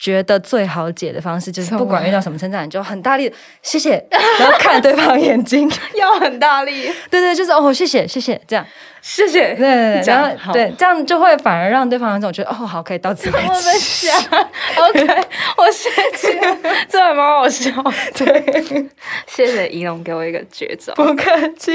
[0.00, 4.04] 觉得最好解的方式，就是不管遇到什么称赞，你就很大力谢谢，
[4.38, 8.40] 然后看对方眼睛， 要很大力，对对，就是哦，谢谢谢谢。
[8.48, 8.66] 这样，
[9.02, 9.54] 谢谢。
[9.54, 13.78] 对然后对这样就会反而让对方有种觉得哦，好，可以到此为我在止。
[14.06, 15.06] 想，OK，
[15.58, 16.40] 我谢谢，
[16.88, 17.70] 这还蛮好笑。
[18.16, 18.88] 对，
[19.26, 20.94] 谢谢仪龙给我一个绝招。
[20.94, 21.24] 不客
[21.56, 21.72] 气，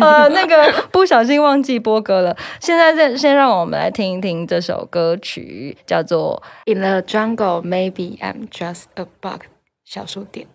[0.00, 2.36] 呃，那个不小心忘记播歌了。
[2.60, 9.42] 现在先先让我们来听一听这首歌曲，叫做 In the jungle, maybe I'm just a bug。
[9.84, 10.46] 小数点。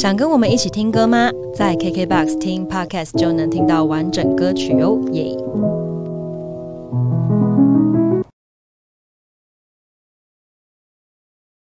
[0.00, 1.28] 想跟我们一起听歌吗？
[1.54, 5.36] 在 KKBOX 听 Podcast 就能听到完整歌曲哦，耶！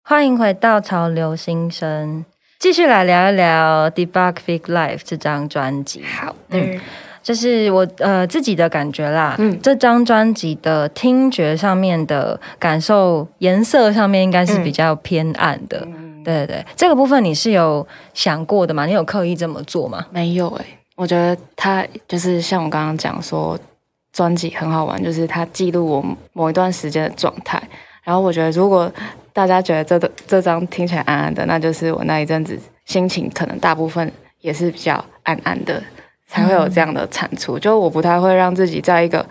[0.01, 2.23] 欢迎回到潮流新生，
[2.57, 6.01] 继续来聊一聊《Debug Fig Life》这张专辑。
[6.05, 6.33] 好。
[6.51, 6.79] 嗯。
[7.21, 9.59] 就是我呃自己的感觉啦，嗯。
[9.61, 15.85] 这张专辑的听觉上面的感受，颜色上面应该是比较偏暗的。
[15.85, 18.85] 嗯，对对对，这个部分你是有想过的吗？
[18.85, 20.05] 你有刻意这么做吗？
[20.11, 23.57] 没有哎、我觉得他就是像我刚刚讲说，
[24.13, 27.61] 专辑很好玩，就是它记录我某一段时间的状态。
[28.03, 28.91] 然后我觉得，如果
[29.31, 35.81] 大家觉得这个这张听起来暗暗的，那就是我那一阵子心情可能大部分也是比较暗暗的，
[36.27, 37.57] 才会有这样的产出。
[37.57, 39.25] 就我不太会让自己在一个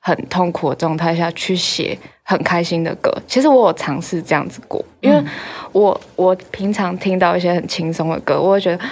[0.00, 1.96] 很痛苦的状态下去写
[2.28, 3.12] 很开心的歌。
[3.28, 5.22] 其实我有尝试这样子过，因为
[5.70, 8.84] 我我平常听到一些很轻松的歌，我会觉得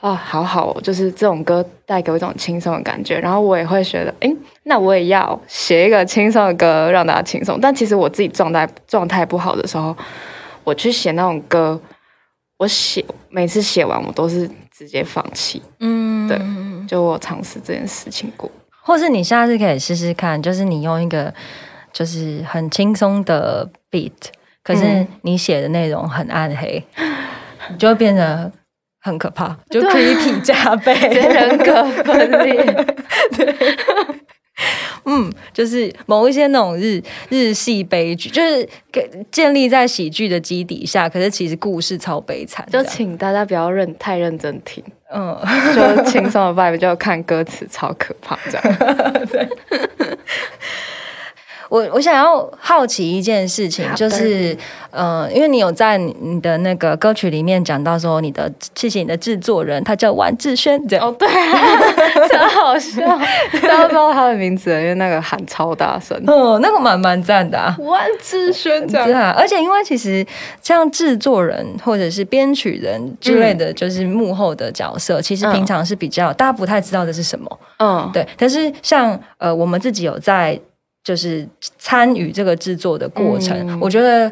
[0.00, 7.58] 啊，好好哦，就是这种歌带给我一种轻松的感觉，然后我也会觉得，诶，那我也要写一个轻松的歌，让大家轻松。
[7.60, 9.96] 但其实我自己状态状态不好的时候，
[10.62, 11.80] 我去写那种歌，
[12.58, 15.60] 我写每次写完我都是直接放弃。
[15.80, 16.40] 嗯，对
[16.86, 18.48] 就我尝试这件事情过，
[18.82, 21.34] 或是你下次可以试试看，就是你用一个
[21.96, 24.12] 就是很轻松的 beat，
[24.62, 26.84] 可是嗯你写的内容很暗黑，
[27.70, 28.52] 你就会变得
[29.00, 32.86] 很可怕，就对 creepy 加倍，人格分裂。
[33.34, 33.56] 对
[35.08, 44.84] 嗯，就是某一些那种日日系悲剧，就是给建立在喜剧的基底下，可是其实故事超悲惨，就请大家不要认太认真听，
[45.14, 45.34] 嗯。
[45.74, 48.64] 就轻松的 vibe 就看歌词超可怕这样。
[51.68, 54.56] 我我想要好奇一件事情，就是
[54.90, 61.06] 呃，因为你有在你的那个歌曲里面讲到说，你的谢谢你的制作人，他叫万志轩，这样。
[61.08, 61.88] 哦，对、啊，
[62.30, 63.00] 超好笑，
[63.62, 67.76] 大家不知道他的名字，因为那个喊超大声，哦，那个蛮蛮赞的啊。
[67.80, 70.24] 万志轩这对啊，而且因为其实
[70.62, 75.56] 像制作人或者是编曲人之类的，就是幕后的角色，其实嗯。
[75.56, 77.58] 平常是比较、大家不太知道的是什么。
[77.78, 80.60] 嗯，对，但是像呃，我们自己有在
[81.06, 81.48] 就是
[81.78, 84.30] 参与这个制作的过程，嗯我觉得。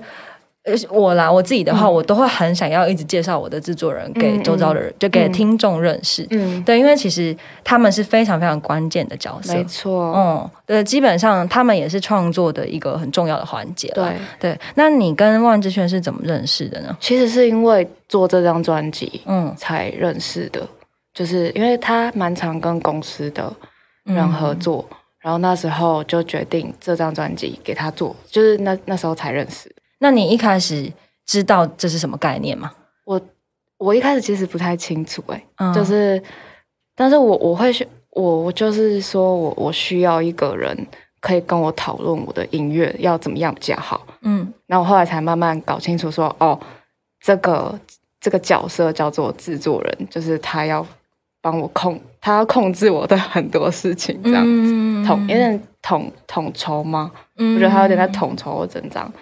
[0.67, 6.27] 呃，我啦，我自己的话，嗯我都会很想要一直介绍我的制作人给周遭的人，就给嗯听众认识。
[6.31, 9.63] 嗯，对，因为其实他们是非常非常关键的角色没。
[9.65, 13.89] 错，嗯，对，基本上他们也是创作的一个很重要的环节。
[13.89, 16.97] 对，对，那你跟万志轩是怎么认识的呢？
[16.99, 20.67] 其实是因为做这张专辑嗯，才认识的，
[21.13, 23.53] 就是因为他蛮常跟公司的
[24.05, 24.83] 人合作，
[25.25, 29.75] 然后那时候就决定这张专辑给他做，就是那那时候才认识。
[30.01, 30.93] 那你一开始
[31.25, 32.71] 知道这是什么概念吗？
[33.07, 33.19] 我
[33.79, 36.23] 我一开始其实不太清楚、欸，嗯就是，
[36.95, 40.87] 但是我我会去，我我就是说我我需要一个人
[41.21, 46.61] 可以跟我讨论我的音乐要怎么样比较好，嗯然后我后来才慢慢搞清楚说，哦，
[47.21, 47.81] 这个
[48.21, 50.87] 这个角色叫做制作人，就是他要
[51.45, 54.73] 帮我控，他要控制我的很多事情，这样子。
[54.73, 57.11] 嗯统有点统统筹吗？
[57.37, 59.13] 嗯我觉得他有点在统筹我整张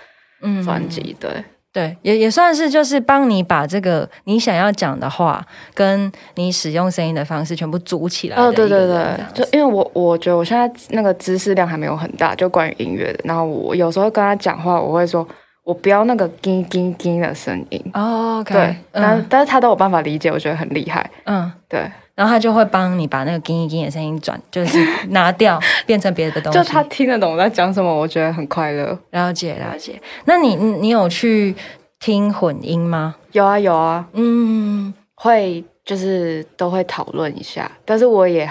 [0.41, 1.29] 嗯专辑，对，
[1.73, 5.45] 对，也也算是就是帮你把这个你想要讲的话，
[5.75, 9.05] 跟你使用声音的方式全部组起来哦，对对对
[9.35, 13.19] 就因为我我觉得我现在那个知识量还没有很大，就关于音乐的。
[13.25, 15.27] 然后我有时候跟他讲话，我会说
[15.65, 26.59] 我不要那个叮叮叮的声音，哦对，但是他都有办法理解，我觉得很厉害，嗯，对，然后他就会帮你把那个“叮叮”的声音转，就是 拿掉，变成别的东西。
[26.59, 28.99] 就他听得懂我在讲什么，我觉得很快乐。
[29.11, 30.01] 了解了解。
[30.27, 31.55] 那你你你有去
[31.99, 33.17] 听混音吗？
[33.33, 38.49] 有啊有啊，嗯会就是都会讨论一下，但是我也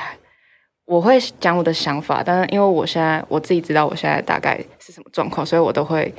[0.85, 6.13] 我会讲我的想法，但是因为我现在我自己知道我现在大概是什么状况，所以我都会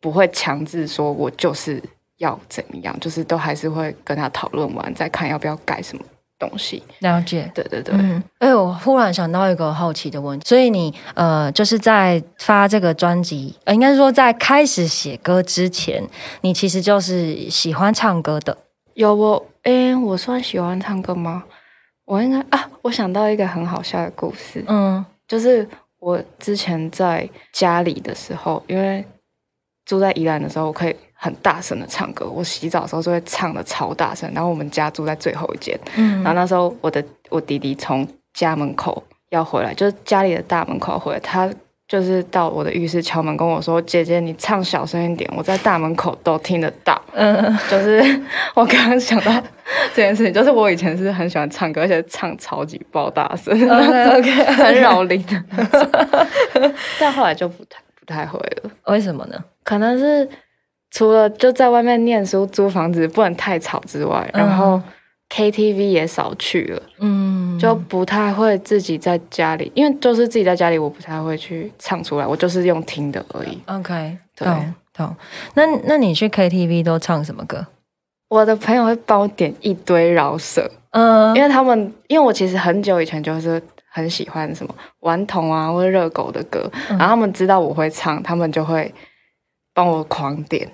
[0.00, 1.80] 不会强制说我就是
[2.18, 6.02] 要怎么样，就是都还是会跟他讨论完再看要不要改什么
[6.40, 6.82] 东西。
[6.98, 7.48] 了解。
[7.54, 16.02] 对对对，嗯，哎，我忽然想到一个好奇的问题，所以你呃，就是在发这个专辑，呃，应该说在开始写歌之前，
[16.40, 18.56] 你其实就是喜欢唱歌的。
[18.94, 21.44] 有我诶，我算喜欢唱歌吗？
[22.06, 25.68] 我应该啊，我想到一个很好笑的故事，嗯就是
[26.00, 29.04] 我之前在家里的时候，因为
[29.84, 32.26] 住在宜兰的时候，我可以很大声的唱歌。
[32.26, 34.30] 我洗澡的时候就会唱的超大声。
[34.34, 41.48] 然后我们家住在最后一间，嗯然后那时候我的我弟弟从家门口要回来，就是家里的大门口回来，他
[41.86, 47.00] 就是到我的浴室敲门跟我说：“姐姐，你唱小声一点，我在大门口都听得到。
[47.12, 48.00] ”嗯就是
[48.54, 49.32] 我刚刚想到
[49.92, 55.44] 这件事情，就是我以前是很喜欢唱歌，而且唱超级爆大声，，OK OK，很扰邻的
[57.00, 59.36] 但后来就不太不太会了，为什么呢？
[59.64, 60.28] 可能是
[60.90, 64.80] 除了就在外面念书、租房子不能太吵之外，然后
[65.30, 73.56] KTV 也少去了，嗯，就不太会自己在家里，因为就是自己在家里，我不太会去唱出来，我就是用听的而已。
[73.66, 75.16] OK，对懂懂。
[75.54, 77.64] 那那你去 KTV 都唱什么歌？
[78.28, 88.92] 我的朋友会帮我点一堆饶舌，嗯因为他们，因为我其实很久以前就是很喜欢什么顽童啊或者热狗的歌，嗯然后他们知道我会唱，他们就会
[89.72, 90.68] 帮我狂点，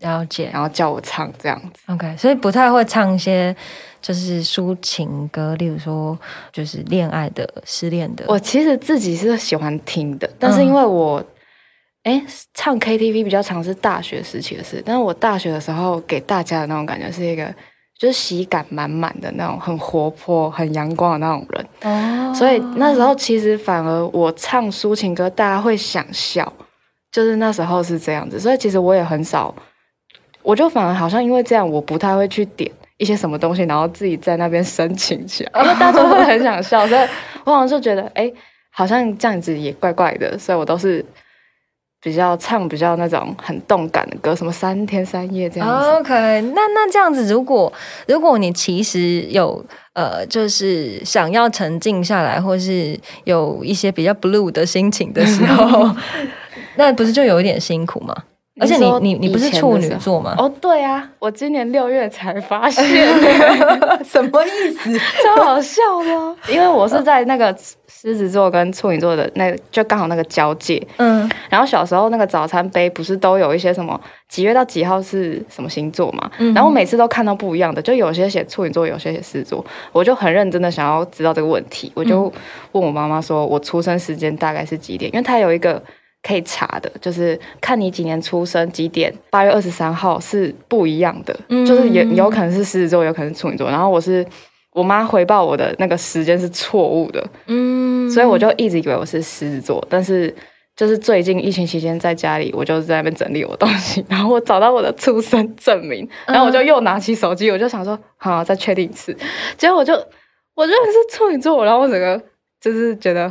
[0.00, 1.80] 了解然后叫我唱这样子。
[1.86, 3.54] OK，所以不太会唱一些
[4.02, 6.18] 就是抒情歌，例如说
[6.52, 8.24] 就是恋爱的、失恋的。
[8.28, 11.24] 我其实自己是喜欢听的，但是因为我。
[12.02, 12.24] 哎，
[12.54, 17.54] 唱 KTV 比较常是大学时期的事，但是我大学的时候给大家的那种感觉是一个，
[17.98, 21.66] 就是喜感满满的那种，很活泼、很阳光的那种人。
[21.82, 26.50] 哦所以那时候其实反而我唱抒情歌，大家会想笑，
[27.12, 28.40] 就是那时候是这样子。
[28.40, 29.54] 所以其实我也很少，
[30.42, 37.08] 我就反而好像因为这样，我不太会去点一些什么东西，然后自己在那边申请起来，因为大家会很想笑，所以
[37.44, 38.30] 我好像就觉得，哎，
[38.70, 41.04] 好像这样子也怪怪的，所以我都是。
[42.02, 45.86] 比较唱比较那种很动感的歌，什么三天三夜这样子。
[45.98, 46.12] OK，
[46.54, 47.70] 那那这样子，如果
[48.08, 49.62] 如果你其实有
[49.92, 55.94] 呃，就是想要沉静下来，或是有一些比较 blue 的心情的时候，
[56.76, 58.16] 那不是就有一点辛苦吗？
[58.60, 60.34] 而且你你你不是处女座吗？
[60.38, 62.84] 哦，对啊，我今年六月才发 现，
[64.04, 64.98] 什么意思？
[65.24, 67.54] 超好笑的啊、因为我是在那个
[67.88, 70.80] 狮子座跟处女座的那就刚好那个交界。
[70.98, 73.98] 嗯然后小时候那个早餐杯不是都有一些什么
[74.28, 76.30] 几月到几号是什么星座嘛？
[76.38, 82.32] 嗯然后每次都看到不一样的，就有些写处女座，有些写狮子座，我就很认真的想要知道这个问题，我就
[82.72, 85.10] 问我妈妈说，我出生时间大概是几点？
[85.12, 85.82] 因为她有一个
[86.22, 94.26] 可以查的，就是看你几年出生几点，八月二十三号是不一样的，嗯就是也有可能是狮子座，有可能是处女座，然后我是。
[94.72, 100.32] 我妈回报我的那个时间是错误的，嗯所以我就一直以为我是狮子座，但是
[100.76, 109.12] 就是最近疫情期间在家里，我就在那边整理我东西， 然后我找到我的出生证明，然后我就又拿起手机，我就想说，好，再确定一次，
[109.58, 109.92] 结果我就
[110.54, 112.22] 我觉得是处女座，然后我整个
[112.60, 113.30] 就是觉得。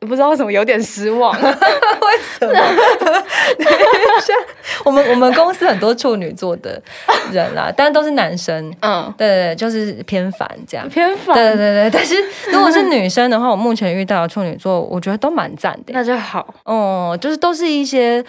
[0.00, 2.52] 我不知道为什么有点失望， 为什么？
[4.84, 6.80] 我们我们公司很多处女座的
[7.30, 8.72] 人啦， 但都是男生。
[8.80, 10.88] 嗯，对对对，就是偏烦这样。
[10.88, 11.58] 偏烦，对对
[11.88, 12.14] 对，但是
[12.52, 15.92] 如果是女生的话，我目前遇到的处女座，我觉得都蛮赞的。
[15.92, 16.54] 那就好。
[16.64, 18.24] 哦，就是都是一些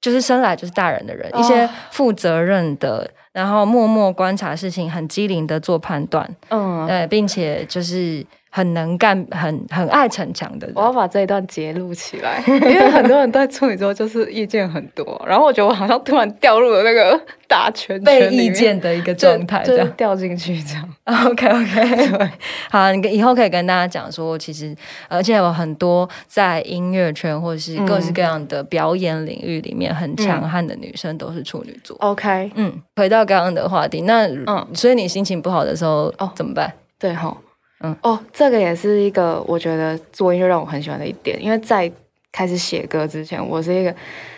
[0.00, 8.24] 就是生来就是大人的人，哦一些负责任的，然后默默观察事情，很机灵的做判断，嗯，对，并且就是
[8.58, 10.82] 很能干、很很爱逞强的人我。
[10.82, 19.88] 要把这一段截录起来， 因为很多人对处女座就是意见很多，然后我觉得我好像突然掉入了那个大圈被圈里面意见的一个状态，就这样。
[19.96, 20.88] 掉进去这样。
[21.30, 22.30] OK OK，对
[22.70, 24.74] 好，你跟以后可以跟大家讲说，其实
[25.08, 31.96] 而且有很多在音乐圈或者是各式各样的表演领域里面很强悍的女生都是处女座。
[32.00, 36.72] OK，嗯，回到刚刚的话题，那嗯所以你心情不好的时候哦怎么办？
[36.98, 37.42] 对哈，嗯
[37.80, 41.90] 嗯，哦，这个也是一个我觉得做音乐让我很喜欢的一点，因为在
[42.32, 43.94] 开始写歌之前，我是一个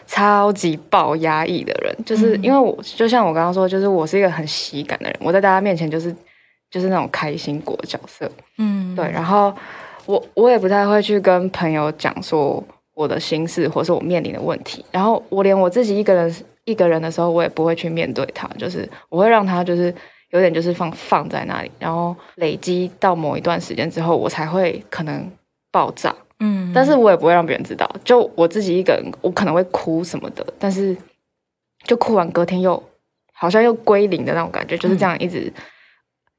[0.07, 6.14] 超级爆压抑的人，就是因为我就像我刚刚说，就是我是一个很喜感的人，我在大家面前就是
[6.70, 9.53] 就是那种开心果角色，嗯，对，然后
[10.07, 12.62] 我我也不太会去跟朋友讲说
[12.95, 16.34] 我的心事或是我面临的问题，然后我连我自己一个人
[16.64, 19.93] 一个人的时候，我也不会去面对它，就是我会让他就是
[20.31, 25.31] 有点就是放放在那里，然后累积到某一段时间之后，我才会可能
[25.70, 30.97] 爆炸，嗯，但是我也不会让别人知道，就我自己一个人，我可能会哭什么的，但是
[31.85, 32.83] 就哭完隔天又
[33.33, 35.53] 好像又归零的那种感觉，就是这样一直、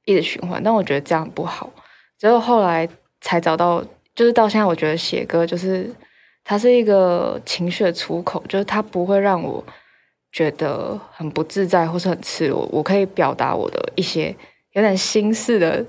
[0.06, 0.62] 一直循环。
[0.64, 1.70] 但我觉得这样不好，
[2.18, 2.88] 只有后来
[3.20, 3.84] 才找到，
[4.16, 5.94] 就是到现在，我觉得写歌就是
[6.44, 9.64] 它是一个情绪的出口，就是它不会让我
[10.32, 14.36] 觉得很不自在或是很赤裸，我可以表达我的一些
[14.74, 15.86] 有点心事的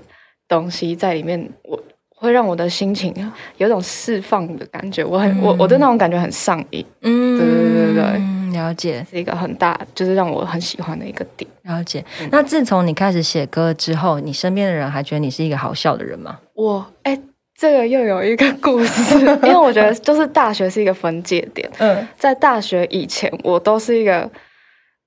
[0.47, 1.81] 东西在里面，我。
[2.15, 3.13] 会让我的心情
[3.57, 11.45] 有种释放的感觉，我很、我我对那种感觉很上瘾，嗯，对对对对嗯了解是一个很大，就是让我很喜欢的一个点。
[11.63, 12.01] 了解。
[12.31, 16.39] 那自从你开始写歌之后，你身边的人还觉得你是一个好笑的人吗？
[16.53, 17.19] 我哎、
[17.63, 22.05] 这个又有一个故事， 因为我觉得就是大学是一个分界点，嗯。
[22.17, 24.29] 在大学以前，我都是一个，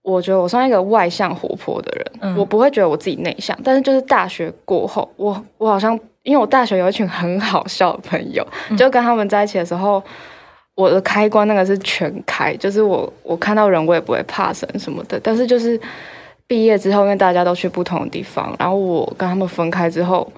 [0.01, 2.35] 我觉得我算一个外向活泼的人，嗯。
[2.35, 5.93] 我不会觉得我自己内向，但是就是大学过后，我我好像
[6.23, 8.43] 因为我大学有一群很好笑的朋友，
[8.75, 10.03] 就跟他们在一起的时候。
[10.75, 15.81] 我的开关那个是全开，就是我我看到人我也不会怕生什么的，但是就是
[16.47, 20.31] 毕业之后，因为大家都去不同的地方，然后我跟他们分开之后，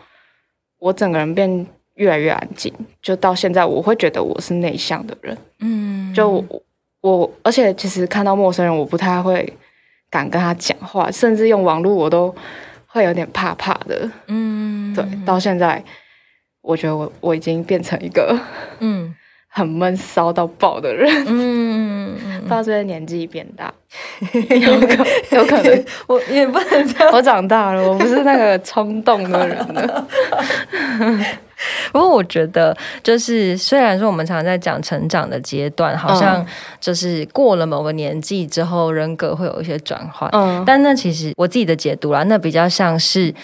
[0.79, 1.67] 我整个人变
[1.99, 2.73] 越来越安静，
[3.03, 6.63] 就到现在我会觉得我是内向的人，嗯就我
[7.01, 9.53] 我，而且其实看到陌生人，我不太会
[10.11, 12.35] 敢跟他讲话，甚至用网络我都
[12.87, 14.09] 会有点怕怕的。
[14.29, 15.83] 嗯对，到现在，
[16.63, 18.39] 我觉得我我已经变成一个
[18.81, 19.15] 嗯
[19.51, 21.11] 很闷骚到爆的人。
[21.27, 23.73] 嗯 不知道是不是年纪变大，
[24.33, 27.13] 有可有可能我也不能这样。
[27.13, 30.09] 我长大了，我不是那个冲动的人了。
[31.93, 36.45] 不过我觉得，就是虽然说我们常常在讲成长的阶段，好像
[36.81, 40.29] 就是过了某个年纪之后，人格会有一些转换。
[40.33, 43.35] 嗯但那其实我自己的解读啦，那比较像是。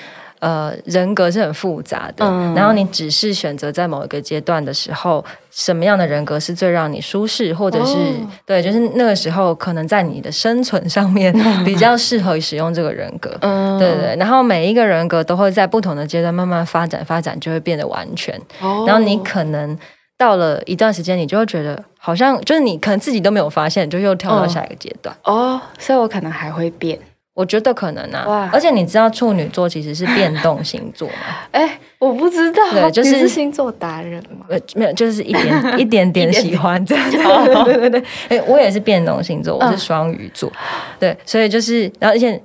[0.45, 11.32] 呃，人格是很复杂的，嗯然后你只是选择在某一个阶段的时候，什么样的人格是最让你舒适，或者是、哦对，就是那个时候可能在你的生存上面
[11.64, 13.34] 比较适合使用这个人格。
[13.40, 18.38] 嗯对对对，然后每一个人格都会在不同的阶段慢慢发展，发展就会变得完全。
[18.61, 19.76] 哦然后你可能
[20.18, 25.16] 到了一段时间，你就会觉得好像就是你可能自己都没有发现，就又跳到嗯下一个阶段。
[25.24, 26.99] 哦，所以我可能还会变。
[27.35, 31.14] 我觉得可能啊，而且你知道处女座其实是变动星座吗？
[31.51, 34.47] 哎，我不知道，对就是你是星座达人吗？
[34.49, 38.05] 呃，没有，就是一点一点点喜欢这样 对对对对，
[38.39, 39.78] 哎，我也是变动星座，我是嗯。
[39.78, 40.51] 双鱼座，
[41.01, 42.41] 对，所以就是，然后而且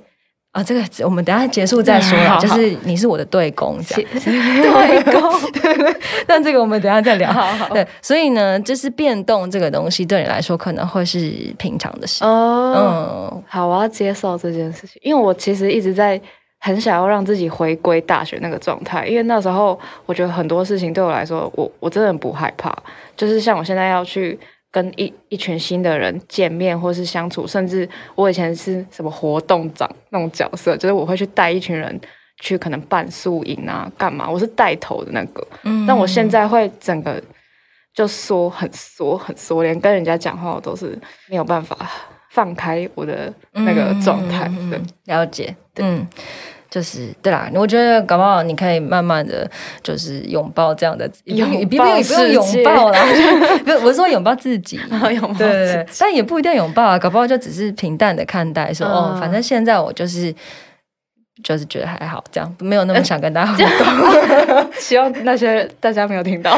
[0.52, 4.10] 啊，这个我们等下结束再说啦， 好就是你是我的对公这样。
[4.14, 5.32] 对公，
[6.26, 7.32] 但这个我们等下再聊。
[7.32, 12.24] 好好对，所以呢，就是变动这个东西对你来说可能会是平常的事。
[12.24, 16.20] 哦，嗯，好，我要接受这件事情，因为我其实一直在
[16.58, 22.76] 很想要让自己回归大学那个状态，因为那时候我觉得很多事情对我来说，我我真的很不害怕，
[23.16, 24.36] 就是像我现在要去
[24.70, 32.00] 跟一一群新的人见面或是相处，甚至我以前是什么活动长那种角色，就是我会去带一群人
[32.40, 37.20] 去可能办宿营啊，干嘛，我是带头的那个，嗯但我现在会整个
[37.92, 40.98] 就缩很缩很缩，连跟人家讲话我都是
[41.28, 41.76] 没有办法
[42.30, 44.48] 放开我的那个状态。
[44.70, 46.06] 对，了解，嗯。
[46.70, 49.50] 就是对啦，我觉得搞不好你可以慢慢的
[49.82, 52.98] 就是拥抱这样的，拥抱也不用拥抱啦，
[53.64, 54.78] 不是我是说拥抱自己，
[55.12, 60.32] 拥抱对但也不一定拥抱啊，搞不好就只是平淡的看待，说、哦，嗯反正现在我就是
[61.42, 66.56] 就是觉得还好，这样没有那么想跟大家互动， 希望那些大家没有听到，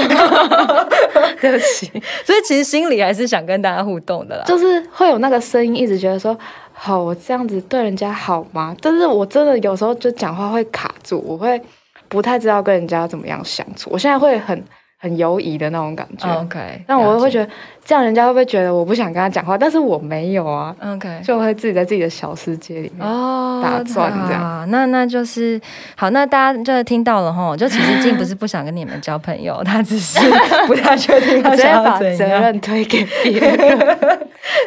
[1.40, 1.90] 对不起，
[2.26, 4.44] 所以其实心里还是想跟大家互动的啦。
[4.44, 6.36] 就是会有那个声音，一直觉得说，
[6.84, 8.74] 好，我这样子对人家好吗？
[8.82, 11.60] 但是我真的有时候就讲话会卡住，我会
[12.08, 13.88] 不太知道跟人家怎么样相处。
[13.92, 14.60] 我现在会很
[14.98, 16.28] 很犹疑的那种感觉。
[16.40, 17.52] OK，但我会觉觉得，
[17.84, 19.56] 这样人家会不会觉得我不想跟他讲话？
[19.56, 23.08] 但是我没有啊，OK 就会自己在自己的小世界里面。
[23.08, 25.60] 哦，打转这样好那那就是
[25.94, 30.18] 好，那大家就听到了哈，就其实静不是不想跟你们交朋友， 他只是
[30.66, 32.26] 不太确定他 直接想要把责。
[32.26, 33.88] 任推给别人。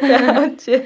[0.08, 0.82] 了解。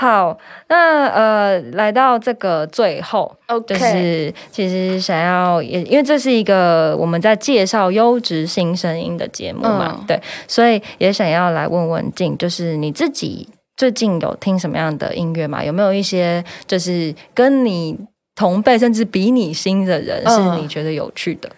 [0.00, 0.38] 好，
[0.68, 15.64] 那呃，来到这个最后 OK 就是其实想要也，因为这是一个我们在介绍优质新声音的节目嘛，嗯对，所以也想要来问问静，就是你自己最近有听什么样的音乐吗？
[15.64, 17.98] 有没有一些就是跟你
[18.36, 21.50] 同辈甚至比你新的人，是嗯你觉得有趣的？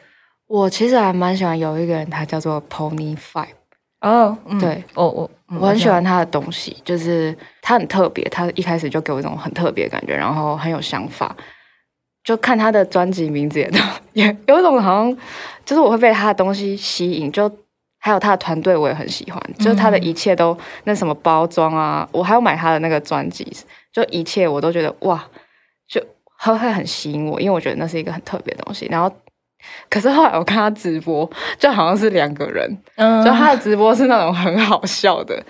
[0.47, 3.49] 我其实还蛮喜欢有一个人，他叫做 Pony Five，
[4.01, 11.35] 哦，嗯对，我，我嗯我很喜欢他的东西，就是他很特别，他一开始就给我一种很特别的感觉，然后很有想法。
[12.23, 13.79] 就看他的专辑名字也都
[14.13, 15.17] 也有一种好像，
[15.65, 17.51] 就是我会被他的东西吸引，就
[17.99, 23.51] 还有他的团队我也很喜欢，就是他的一切都那什么包装啊，我还要买他的那个专辑，
[23.93, 25.27] 就一切我都觉得哇，
[25.89, 26.01] 就
[26.39, 28.87] 会会很吸引我，因为我觉得那是一个很特别的东西。
[28.91, 29.11] 然后，
[29.89, 35.43] 可是后来我看他直播，就好像是两个人，嗯就他的直播是那种很好笑的，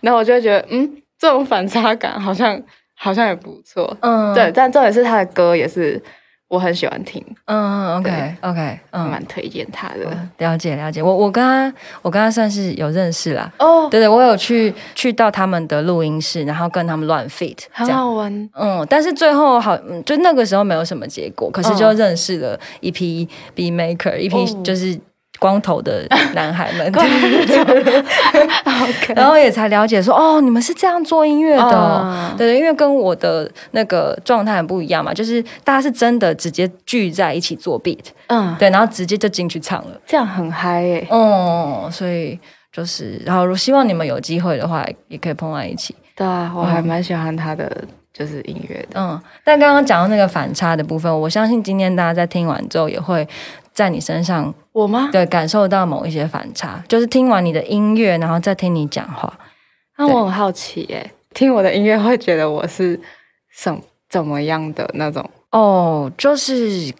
[0.00, 2.60] 然后我就会觉得，嗯，这种反差感好像
[2.94, 3.96] 好像也不错。
[4.00, 6.00] 嗯对，但重点是他的歌也是
[6.48, 10.06] 我很喜欢听，嗯，OK OK，嗯，蛮推荐他的。
[10.38, 11.72] 了解了解，我我跟他
[12.02, 13.52] 我跟他算是有认识啦。
[13.58, 17.98] 哦，对对，我有去去到他们的录音室，然后跟他们乱 fit 这很样。
[17.98, 18.50] 好玩。
[18.54, 24.96] 嗯，但是最后好，嗯就那个时候没有什么结果，可是就嗯认识了一批 B maker，一批哦就是
[25.38, 26.92] 光头的 男孩们，
[29.14, 40.00] 然后也才了解说，哦，你们是这样做音乐的对对，因为跟我的那个状态很不一样嘛，就是大家是真的直接聚在一起做 beat，嗯，对，然后直接就进去唱了。
[40.06, 41.06] 这样很嗨耶。
[41.10, 42.38] 哦，所以
[42.72, 45.94] 就是，然后希望你们有机会的话，也可以碰在一起。
[46.14, 47.70] 对啊，我还蛮喜欢他的
[48.12, 49.00] 就是音乐的。
[49.00, 53.26] 嗯，但刚刚讲到那个反差的部分，我相信今天大家在听完之后，也会
[53.76, 55.10] 在你身上我吗？
[55.12, 59.30] 对感受到某一些反差，就是听完你的音乐，然后再听你讲话。
[59.98, 62.98] 那我很好奇耶，听我的音乐会觉得我是
[63.54, 65.28] 什怎么样的那种？
[65.50, 66.90] 哦，就是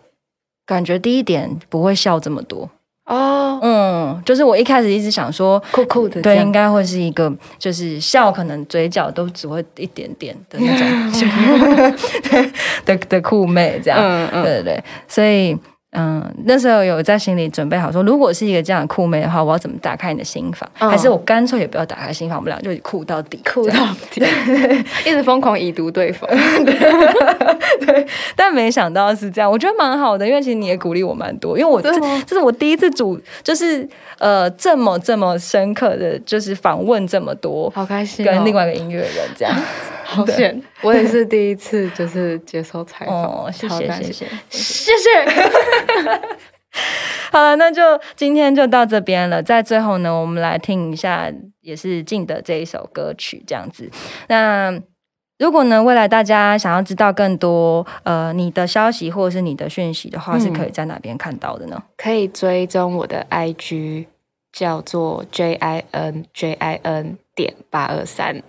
[0.67, 2.69] 感觉第一点不会笑这么多。
[3.07, 11.95] 哦，嗯，就是我一开始一直想说，酷酷的对，应该会是一个，就是笑，可能嘴角都只会一点点的那种
[12.85, 13.99] 的的酷妹这样。
[13.99, 15.57] 嗯嗯，对对对，所以
[15.97, 20.69] 嗯，那时候有在心里准备好说，如果是一个这样的酷妹的话，我要怎么打开你的心房？
[20.79, 23.75] 嗯还是我干脆也不要打开心房，我们俩就酷到底，酷到
[24.11, 24.23] 底，
[25.05, 26.29] 一直疯狂已读对方。
[28.37, 31.93] 但没想到是这样，我觉得蛮好的，因为其实你也鼓励我蛮多，因为我这
[32.29, 33.89] 是我第一次主，就是
[34.19, 39.55] 呃这么这么深刻的就是访问这么多好开心、哦，跟另外一个音乐人这样。
[40.07, 44.27] 好险， 我也是第一次就是接受采访，哦，谢谢谢谢谢。
[44.49, 45.09] 谢谢。
[47.33, 47.83] 好了，那就
[48.15, 49.43] 今天就到这边了。
[49.43, 53.91] 在最后呢，我们来听一下也是静的这一首歌曲，这样子。
[54.29, 54.79] 那
[55.39, 61.83] 如果呢，未来大家想要知道更多呃你的消息或者是你的讯息的话，嗯是可以在哪边看到的呢？
[61.97, 64.07] 可以追踪我的 IG，
[64.53, 68.43] 叫做 J I N J I N 点八二三，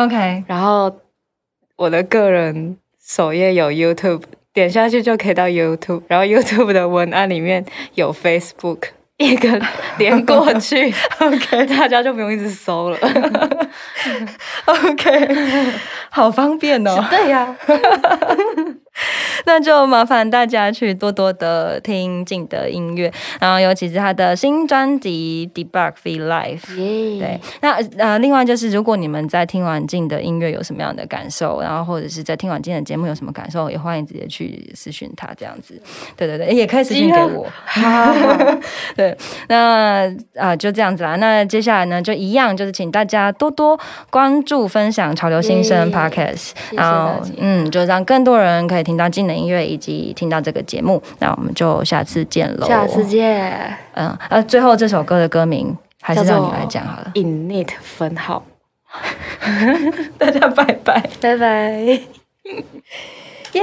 [0.00, 0.90] OK，然后
[1.76, 7.62] 我的个人首页有 YouTube，点下去就可以到 YouTube，然后 YouTube 的文案里面
[7.96, 8.84] 有 Facebook，
[9.18, 9.60] 一个
[9.98, 12.96] 连过去，OK，大家就不用一直搜了。
[14.64, 15.72] OK，
[16.08, 17.04] 好方便哦。
[17.10, 17.54] 对呀、
[19.46, 26.60] 那就麻烦大家去多多的听静的音乐，然后尤其是他的新专辑《Debug V Life》。
[27.18, 35.80] 对，那呃，另外就是，如果你们在听完静的音乐有什么样的感受，然后或者是在听完今天的节目有什么感受，也欢迎直接去私讯他这样子。
[36.16, 37.46] 对对对，也可以私信给我。
[38.96, 39.16] 对，
[39.48, 41.16] 那啊、就这样子啦。
[41.16, 43.78] 那接下来呢，就一样，就是请大家多多
[44.10, 51.02] 关注、分享《潮流新声耶 Podcast》，然后嗯，就让更多人可以听到静的音乐，以及听到这个节目。
[51.18, 52.66] 那我们就下次见喽。
[52.66, 53.76] 下次见。
[53.94, 57.10] 嗯呃，最后这首歌的歌名还是让你来讲好了。
[57.14, 58.44] Init 分号，
[60.18, 61.02] 大家拜拜。
[61.20, 61.70] 拜拜。
[63.52, 63.62] 耶